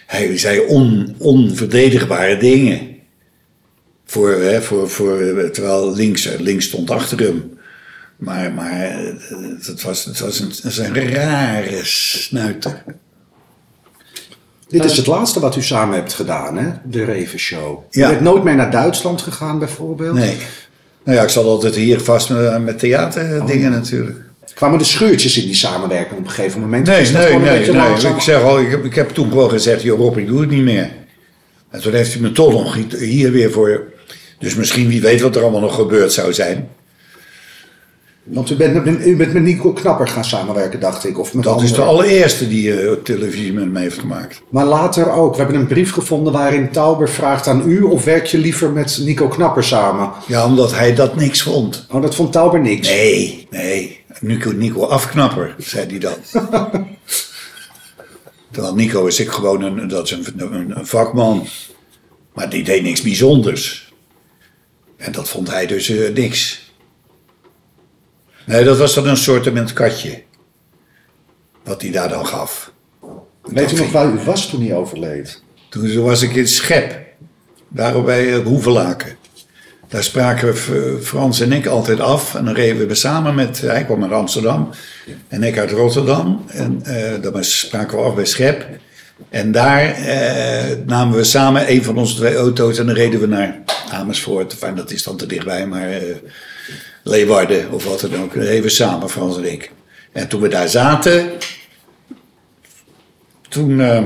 [0.07, 2.93] hij zei on, onverdedigbare dingen.
[4.05, 7.57] Voor, hè, voor, voor, terwijl links, links stond achter hem.
[8.17, 9.13] Maar, maar eh,
[9.61, 12.83] het was, het was een, het was een rare snuiter.
[14.67, 16.71] Dit is het laatste wat u samen hebt gedaan, hè?
[16.83, 17.83] De Reven Show.
[17.89, 18.07] Ja.
[18.07, 20.13] U bent nooit meer naar Duitsland gegaan, bijvoorbeeld?
[20.15, 20.37] Nee.
[21.03, 24.19] Nou ja, ik zat altijd hier vast met, met theaterdingen natuurlijk.
[24.55, 26.87] Kwamen er scheurtjes in die samenwerking op een gegeven moment?
[26.87, 27.71] Nee, nee, nee.
[27.71, 28.13] nee.
[28.13, 30.49] Ik, zeg al, ik, heb, ik heb toen gewoon gezegd, joh Rob, ik doe het
[30.49, 30.91] niet meer.
[31.69, 33.83] En toen heeft hij me toch nog hier weer voor...
[34.39, 36.67] Dus misschien, wie weet wat er allemaal nog gebeurd zou zijn.
[38.23, 41.19] Want u bent, met- u bent met Nico Knapper gaan samenwerken, dacht ik.
[41.19, 44.41] Of met Dat is de allereerste die eh, televisie met me heeft gemaakt.
[44.49, 45.35] Maar later ook.
[45.35, 47.81] We hebben een brief gevonden waarin Tauber vraagt aan u...
[47.81, 50.09] of werk je liever met Nico Knapper samen?
[50.27, 51.87] Ja, omdat hij dat niks vond.
[51.91, 52.87] Oh, dat vond Tauber niks?
[52.87, 54.03] Nee, nee.
[54.21, 56.17] Nico, Nico afknapper, zei hij dan.
[58.51, 61.47] Terwijl Nico is ik gewoon een, dat is een, een, een vakman.
[62.33, 63.93] Maar die deed niks bijzonders.
[64.97, 66.71] En dat vond hij dus eh, niks.
[68.45, 70.23] Nee, dat was dan een soort katje.
[71.63, 72.71] Wat hij daar dan gaf.
[73.41, 75.43] Weet u nog waar u was toen hij overleed?
[75.69, 77.05] Toen was ik in Schep.
[77.67, 79.17] Daar bij eh, Hoevelaken.
[79.95, 82.35] Daar spraken we, Frans en ik altijd af.
[82.35, 83.61] En dan reden we samen met...
[83.61, 84.69] Hij kwam uit Amsterdam.
[85.27, 86.45] En ik uit Rotterdam.
[86.47, 88.65] En eh, dan spraken we af bij Schep.
[89.29, 92.77] En daar eh, namen we samen een van onze twee auto's.
[92.77, 93.59] En dan reden we naar
[93.91, 94.51] Amersfoort.
[94.51, 95.67] Enfin, dat is dan te dichtbij.
[95.67, 96.15] Maar eh,
[97.03, 98.33] Leeuwarden of wat dan ook.
[98.33, 99.71] Reden we samen, Frans en ik.
[100.11, 101.29] En toen we daar zaten...
[103.49, 103.81] Toen...
[103.81, 104.03] eh,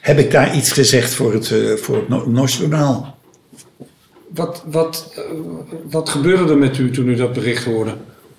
[0.00, 3.20] heb ik daar iets gezegd voor het, eh, voor het Nationaal.
[4.34, 5.14] Wat, wat,
[5.90, 7.94] wat gebeurde er met u toen u dat bericht hoorde?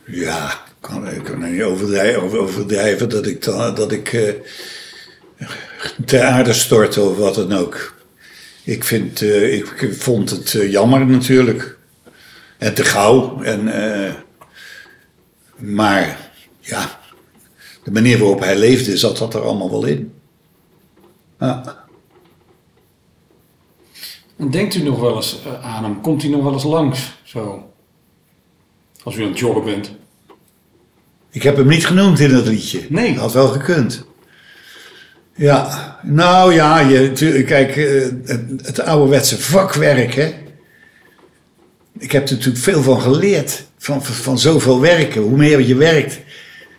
[0.06, 4.34] Ja, kan, ik kan niet overdrijven, over- overdrijven dat ik, da- dat ik eh,
[6.06, 7.94] ter aarde stortte of wat dan ook.
[8.64, 11.78] Ik, vind, eh, ik vond het eh, jammer natuurlijk.
[12.58, 13.42] En te gauw.
[13.42, 13.64] En,
[15.58, 17.00] maar ja,
[17.84, 20.14] de manier waarop hij leefde zat dat er allemaal wel in.
[21.40, 21.83] Ja.
[24.44, 26.02] En denkt u nog wel eens eh, aan hem?
[26.02, 27.14] Komt hij nog wel eens langs?
[27.24, 27.70] Zo.
[29.04, 29.92] Als u aan het joggen bent.
[31.32, 32.86] Ik heb hem niet genoemd in dat liedje.
[32.90, 33.18] Nee.
[33.18, 34.06] Had wel gekund.
[35.36, 40.34] Ja, nou ja, je, kijk, eh, het, het ouderwetse vakwerk, hè.
[42.00, 43.66] Ik heb er natuurlijk veel van geleerd.
[43.78, 45.22] Van, van, van zoveel werken.
[45.22, 46.20] Hoe meer je werkt,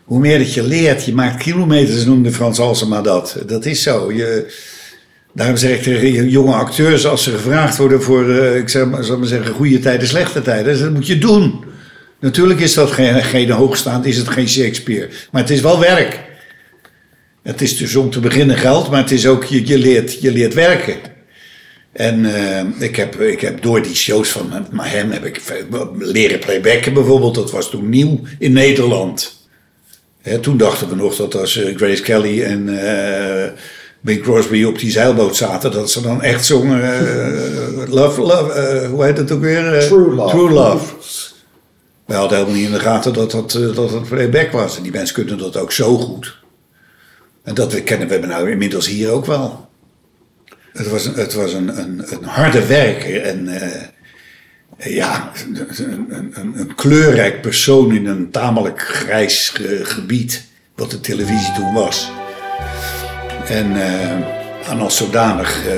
[0.05, 1.05] hoe meer dat je leert.
[1.05, 3.37] Je maakt kilometers, noemde Frans Halsema dat.
[3.47, 4.13] Dat is zo.
[4.13, 4.55] Je,
[5.35, 9.05] daarom zeg ik tegen jonge acteurs, als ze gevraagd worden voor, eh, ik zeg, maar-
[9.05, 10.79] zal maar zeggen, goede tijden, slechte tijden.
[10.81, 11.65] Dat moet je doen.
[12.21, 15.09] Natuurlijk is dat geen, geen hoogstaand, is het geen Shakespeare.
[15.31, 16.21] Maar het is wel werk.
[17.43, 20.33] Het is dus om te beginnen geld, maar het is ook, je, je, leert, je
[20.33, 20.95] leert werken.
[21.93, 25.41] En eh, ik, heb, ik heb door die shows van hem- heb ik
[25.99, 27.35] leren playbacken bijvoorbeeld.
[27.35, 29.49] Dat was toen nieuw in Nederland.
[30.23, 32.69] Hè, toen dachten we nog dat als eh, Grace Kelly en
[34.05, 36.83] Bing Crosby op die zeilboot zaten, dat ze dan echt zongen.
[36.83, 39.75] eh, love, love, eh, hoe heet het ook weer?
[39.75, 40.37] Eh, True Love.
[40.37, 40.95] True Love.
[42.07, 44.77] We hadden helemaal niet in de gaten dat dat, dat het playback was.
[44.77, 46.39] En die mensen kunnen dat ook zo goed.
[47.45, 49.69] En dat we kennen we nou inmiddels hier ook wel.
[50.73, 53.49] Het was, een- het was een, een, een harde werker en
[54.79, 55.33] ja,
[55.79, 60.45] een, een, kleurrijk persoon in een tamelijk grijs ge- gebied,
[60.77, 62.11] wat de televisie toen was.
[63.49, 65.75] En, eh, en als zodanig eh,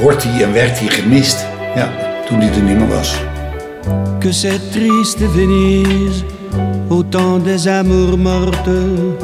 [0.00, 1.46] wordt hij en werd hij gemist,
[2.26, 2.62] toen hij er
[4.20, 6.24] que cette triste Venise,
[6.90, 9.14] au temps des amours mortes,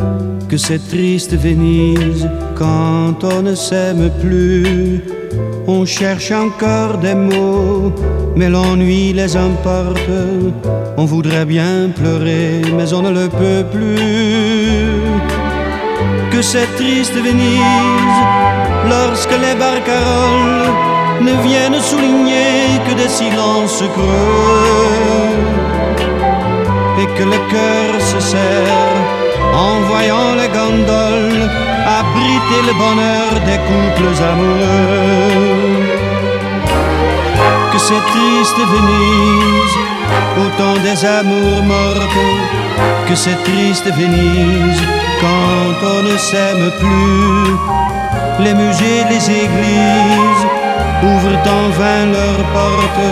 [0.49, 5.01] que cette triste Venise, quand on ne s'aime plus,
[5.67, 7.93] on cherche encore des mots,
[8.37, 10.11] mais l'ennui les emporte,
[10.97, 15.04] on voudrait bien pleurer, mais on ne le peut plus.
[16.35, 18.21] Que cette triste Venise,
[18.89, 20.69] lorsque les barcaroles
[21.21, 25.31] ne viennent souligner que des silences creux
[27.01, 28.97] et que le cœur se serre
[29.55, 31.49] en voyant les gondoles
[32.01, 35.85] abriter le bonheur des couples amoureux.
[37.73, 39.77] Que cette triste Venise,
[40.43, 42.19] au temps des amours mortes,
[43.07, 44.83] que cette triste Venise,
[45.21, 50.45] quand on ne s'aime plus, les musées, les églises
[51.03, 53.07] ouvrent en vain leurs portes,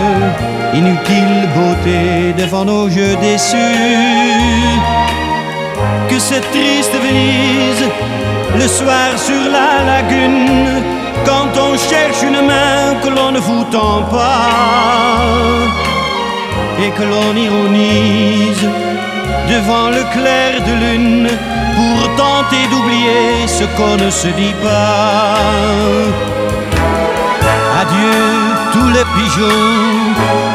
[0.73, 3.57] inutile beauté devant nos yeux déçus.
[6.09, 7.85] Que cette triste Venise,
[8.55, 10.83] le soir sur la lagune,
[11.25, 15.73] quand on cherche une main que l'on ne vous tend pas,
[16.83, 18.67] et que l'on ironise
[19.49, 21.29] devant le clair de lune
[21.75, 25.37] pour tenter d'oublier ce qu'on ne se dit pas.
[27.81, 28.19] Adieu
[28.73, 30.13] tous les pigeons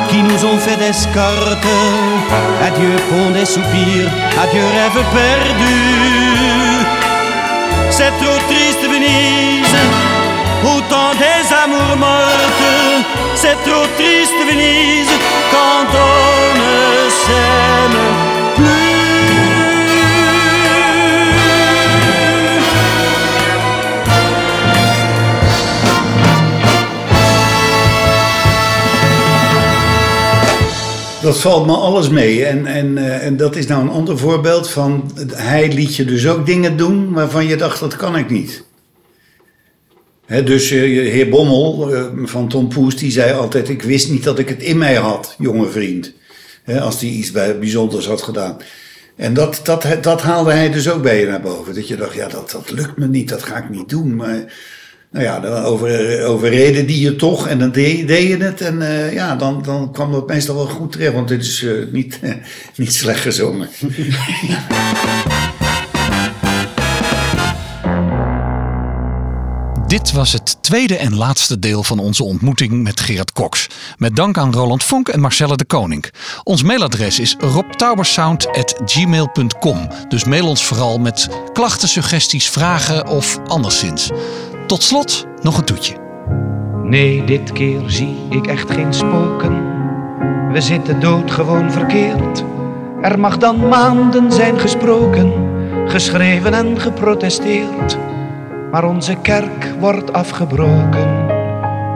[0.08, 1.66] qui nous ont fait d'escorte.
[2.66, 4.10] Adieu pont des soupirs,
[4.42, 5.80] adieu rêve perdu.
[7.90, 9.76] C'est trop triste Venise,
[10.64, 12.66] au temps des amours mortes.
[13.34, 15.12] C'est trop triste Venise,
[15.52, 16.38] quand on
[31.22, 32.44] Dat valt me alles mee.
[32.44, 35.12] En, en, eh, en dat is nou een ander voorbeeld van...
[35.32, 38.64] Hij liet je dus ook dingen doen waarvan je dacht, dat kan ik niet.
[40.26, 43.68] Hè, dus eh, heer Bommel eh, van Tom Poes, die zei altijd...
[43.68, 46.12] Ik wist niet dat ik het in mij had, jonge vriend.
[46.80, 48.56] Als hij iets bij, bijzonders had gedaan.
[49.16, 51.74] En dat, dat, dat haalde hij dus ook bij je naar boven.
[51.74, 54.16] Dat je dacht, ja, dat, dat lukt me niet, dat ga ik niet doen.
[54.16, 54.52] Maar
[55.10, 58.60] nou ja, dan over, overreden die je toch en dan deed, je het.
[58.60, 61.72] En eh, ja, dan, dan kwam dat meestal wel goed terecht, want dit is eh,
[61.92, 62.20] niet,
[62.76, 63.68] niet slecht gezongen.
[69.88, 73.66] Dit was het tweede en laatste deel van onze ontmoeting met Gerard Cox.
[73.96, 76.12] Met dank aan Roland Vonk en Marcelle de Koning.
[76.42, 79.88] Ons mailadres is robtaubersound.gmail.com.
[80.08, 84.10] Dus mail ons vooral met klachten, suggesties, vragen of anderszins.
[84.68, 85.96] Tot slot nog een toetje.
[86.82, 89.62] Nee, dit keer zie ik echt geen spoken.
[90.52, 92.44] We zitten doodgewoon verkeerd.
[93.02, 95.32] Er mag dan maanden zijn gesproken,
[95.86, 97.98] geschreven en geprotesteerd.
[98.70, 101.26] Maar onze kerk wordt afgebroken.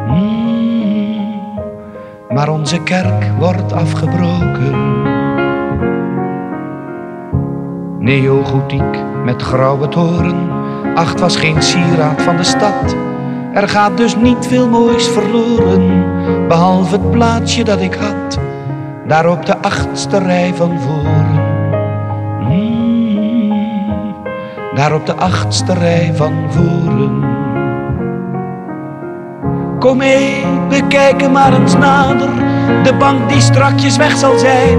[0.07, 1.61] Mm,
[2.28, 5.01] maar onze kerk wordt afgebroken.
[7.99, 10.62] Neogotiek met grauwe toren.
[10.94, 12.97] Acht was geen sieraad van de stad.
[13.52, 16.05] Er gaat dus niet veel moois verloren,
[16.48, 18.39] behalve het plaatsje dat ik had,
[19.06, 21.40] daar op de achtste rij van voren.
[22.48, 24.14] Mm,
[24.74, 27.31] daar op de achtste rij van voren.
[29.78, 32.31] Kom mee, we kijken maar eens nader,
[32.82, 34.78] de bank die strakjes weg zal zijn,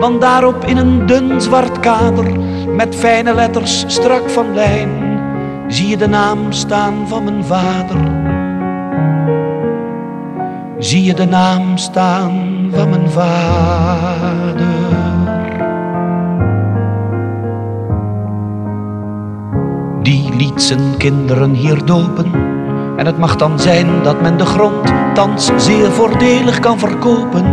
[0.00, 5.07] want daarop in een dun zwart kader, met fijne letters strak van lijn,
[5.68, 7.96] zie je de naam staan van mijn vader.
[10.78, 14.56] Zie je de naam staan van mijn vader.
[20.02, 22.32] Die liet zijn kinderen hier dopen.
[22.96, 27.44] En het mag dan zijn dat men de grond thans zeer voordelig kan verkopen.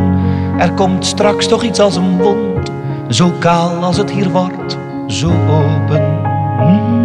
[0.57, 2.71] Er komt straks toch iets als een wond,
[3.07, 4.77] zo kaal als het hier wordt,
[5.07, 6.21] zo open.
[6.59, 7.04] Mm,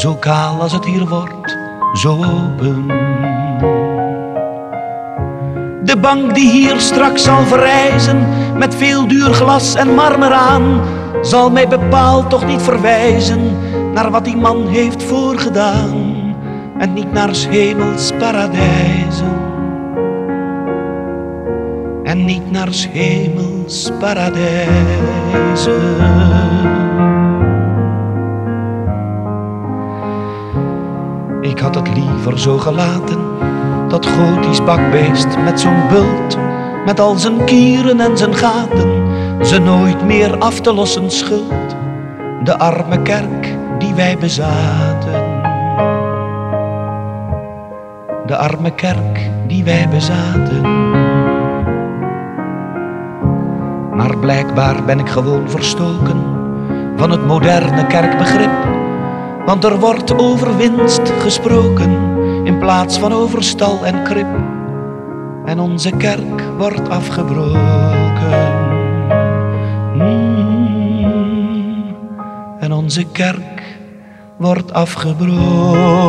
[0.00, 1.56] zo kaal als het hier wordt,
[1.92, 2.86] zo open.
[5.84, 10.80] De bank die hier straks zal verrijzen, met veel duur glas en marmer aan,
[11.22, 13.40] zal mij bepaald toch niet verwijzen
[13.94, 16.14] naar wat die man heeft voorgedaan,
[16.78, 19.38] en niet naar hemels paradijzen.
[22.04, 24.78] En niet naar hemels paradijzen.
[31.60, 33.18] Ik had het liever zo gelaten,
[33.88, 36.38] dat gotisch bakbeest met zo'n bult,
[36.84, 39.06] met al zijn kieren en zijn gaten,
[39.46, 41.76] ze nooit meer af te lossen schuld,
[42.44, 45.42] de arme kerk die wij bezaten.
[48.26, 50.60] De arme kerk die wij bezaten.
[53.96, 56.22] Maar blijkbaar ben ik gewoon verstoken
[56.96, 58.79] van het moderne kerkbegrip.
[59.50, 61.90] Want er wordt over winst gesproken
[62.44, 64.26] in plaats van over stal en krip.
[65.44, 67.58] En onze kerk wordt afgebroken.
[69.94, 71.14] Mm,
[72.60, 73.78] en onze kerk
[74.38, 76.08] wordt afgebroken.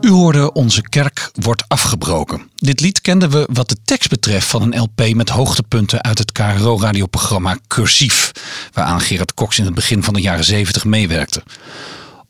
[0.00, 1.15] U hoorde Onze Kerk
[1.46, 2.50] wordt afgebroken.
[2.56, 6.32] Dit lied kenden we wat de tekst betreft van een LP met hoogtepunten uit het
[6.32, 8.32] KRO-radioprogramma Cursief,
[8.72, 11.42] waaraan Gerard Cox in het begin van de jaren 70 meewerkte.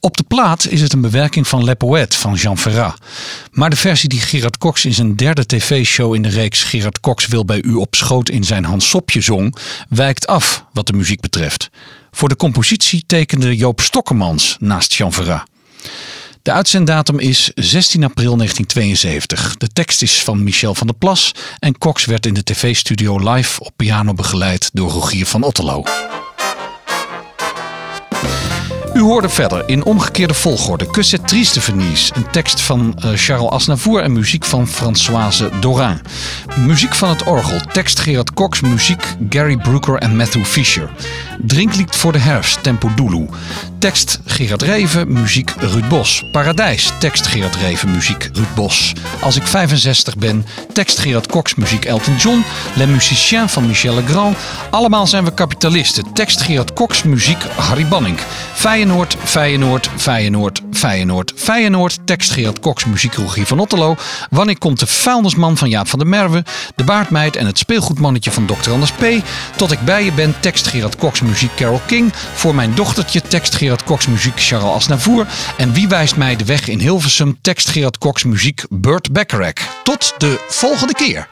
[0.00, 2.98] Op de plaat is het een bewerking van Le Poète van Jean Ferrat.
[3.50, 7.26] Maar de versie die Gerard Cox in zijn derde tv-show in de reeks Gerard Cox
[7.26, 9.56] wil bij u op schoot in zijn Hans Sopje zong,
[9.88, 11.70] wijkt af wat de muziek betreft.
[12.10, 15.44] Voor de compositie tekende Joop Stokkemans naast Jean Ferrat.
[16.46, 19.56] De uitzenddatum is 16 april 1972.
[19.56, 23.64] De tekst is van Michel van der Plas en Cox werd in de tv-studio live
[23.64, 25.82] op piano begeleid door Rogier van Otterlo.
[28.96, 34.02] U hoorde verder in omgekeerde volgorde c'est triste Venise, een tekst van eh, Charles Aznavour
[34.02, 36.00] en muziek van Françoise Dorin.
[36.58, 40.90] Muziek van het orgel, tekst Gerard Cox, muziek Gary Brooker en Matthew Fisher.
[41.38, 43.28] Drinklied voor de herfst, Tempo Dulu.
[43.78, 46.24] Tekst Gerard Reven, muziek Ruud Bos.
[46.32, 48.92] Paradijs, tekst Gerard Reven, muziek Ruud Bos.
[49.20, 52.44] Als ik 65 ben, tekst Gerard Cox, muziek Elton John.
[52.74, 54.36] Les Musiciens van Michel Legrand.
[54.70, 56.12] Allemaal zijn we kapitalisten.
[56.12, 58.18] Tekst Gerard Cox, muziek Harry Banning.
[58.86, 59.16] Feyenoord,
[59.96, 61.32] Feyenoord, Feyenoord.
[61.36, 63.96] Feyenoord, tekst Gerard Cox, muziek Rogier van Otterlo.
[64.30, 66.44] Wanneer komt de vuilnisman van Jaap van der Merwe?
[66.76, 68.70] De baardmeid en het speelgoedmannetje van Dr.
[68.70, 69.04] Anders P.
[69.56, 72.12] Tot ik bij je ben, tekst Gerard Cox, muziek Carol King.
[72.14, 75.26] Voor mijn dochtertje, tekst Gerard Cox, muziek Charles Asnavour.
[75.56, 79.82] En wie wijst mij de weg in Hilversum, tekst Gerard Cox, muziek Burt Bacharach.
[79.82, 81.28] Tot de volgende keer.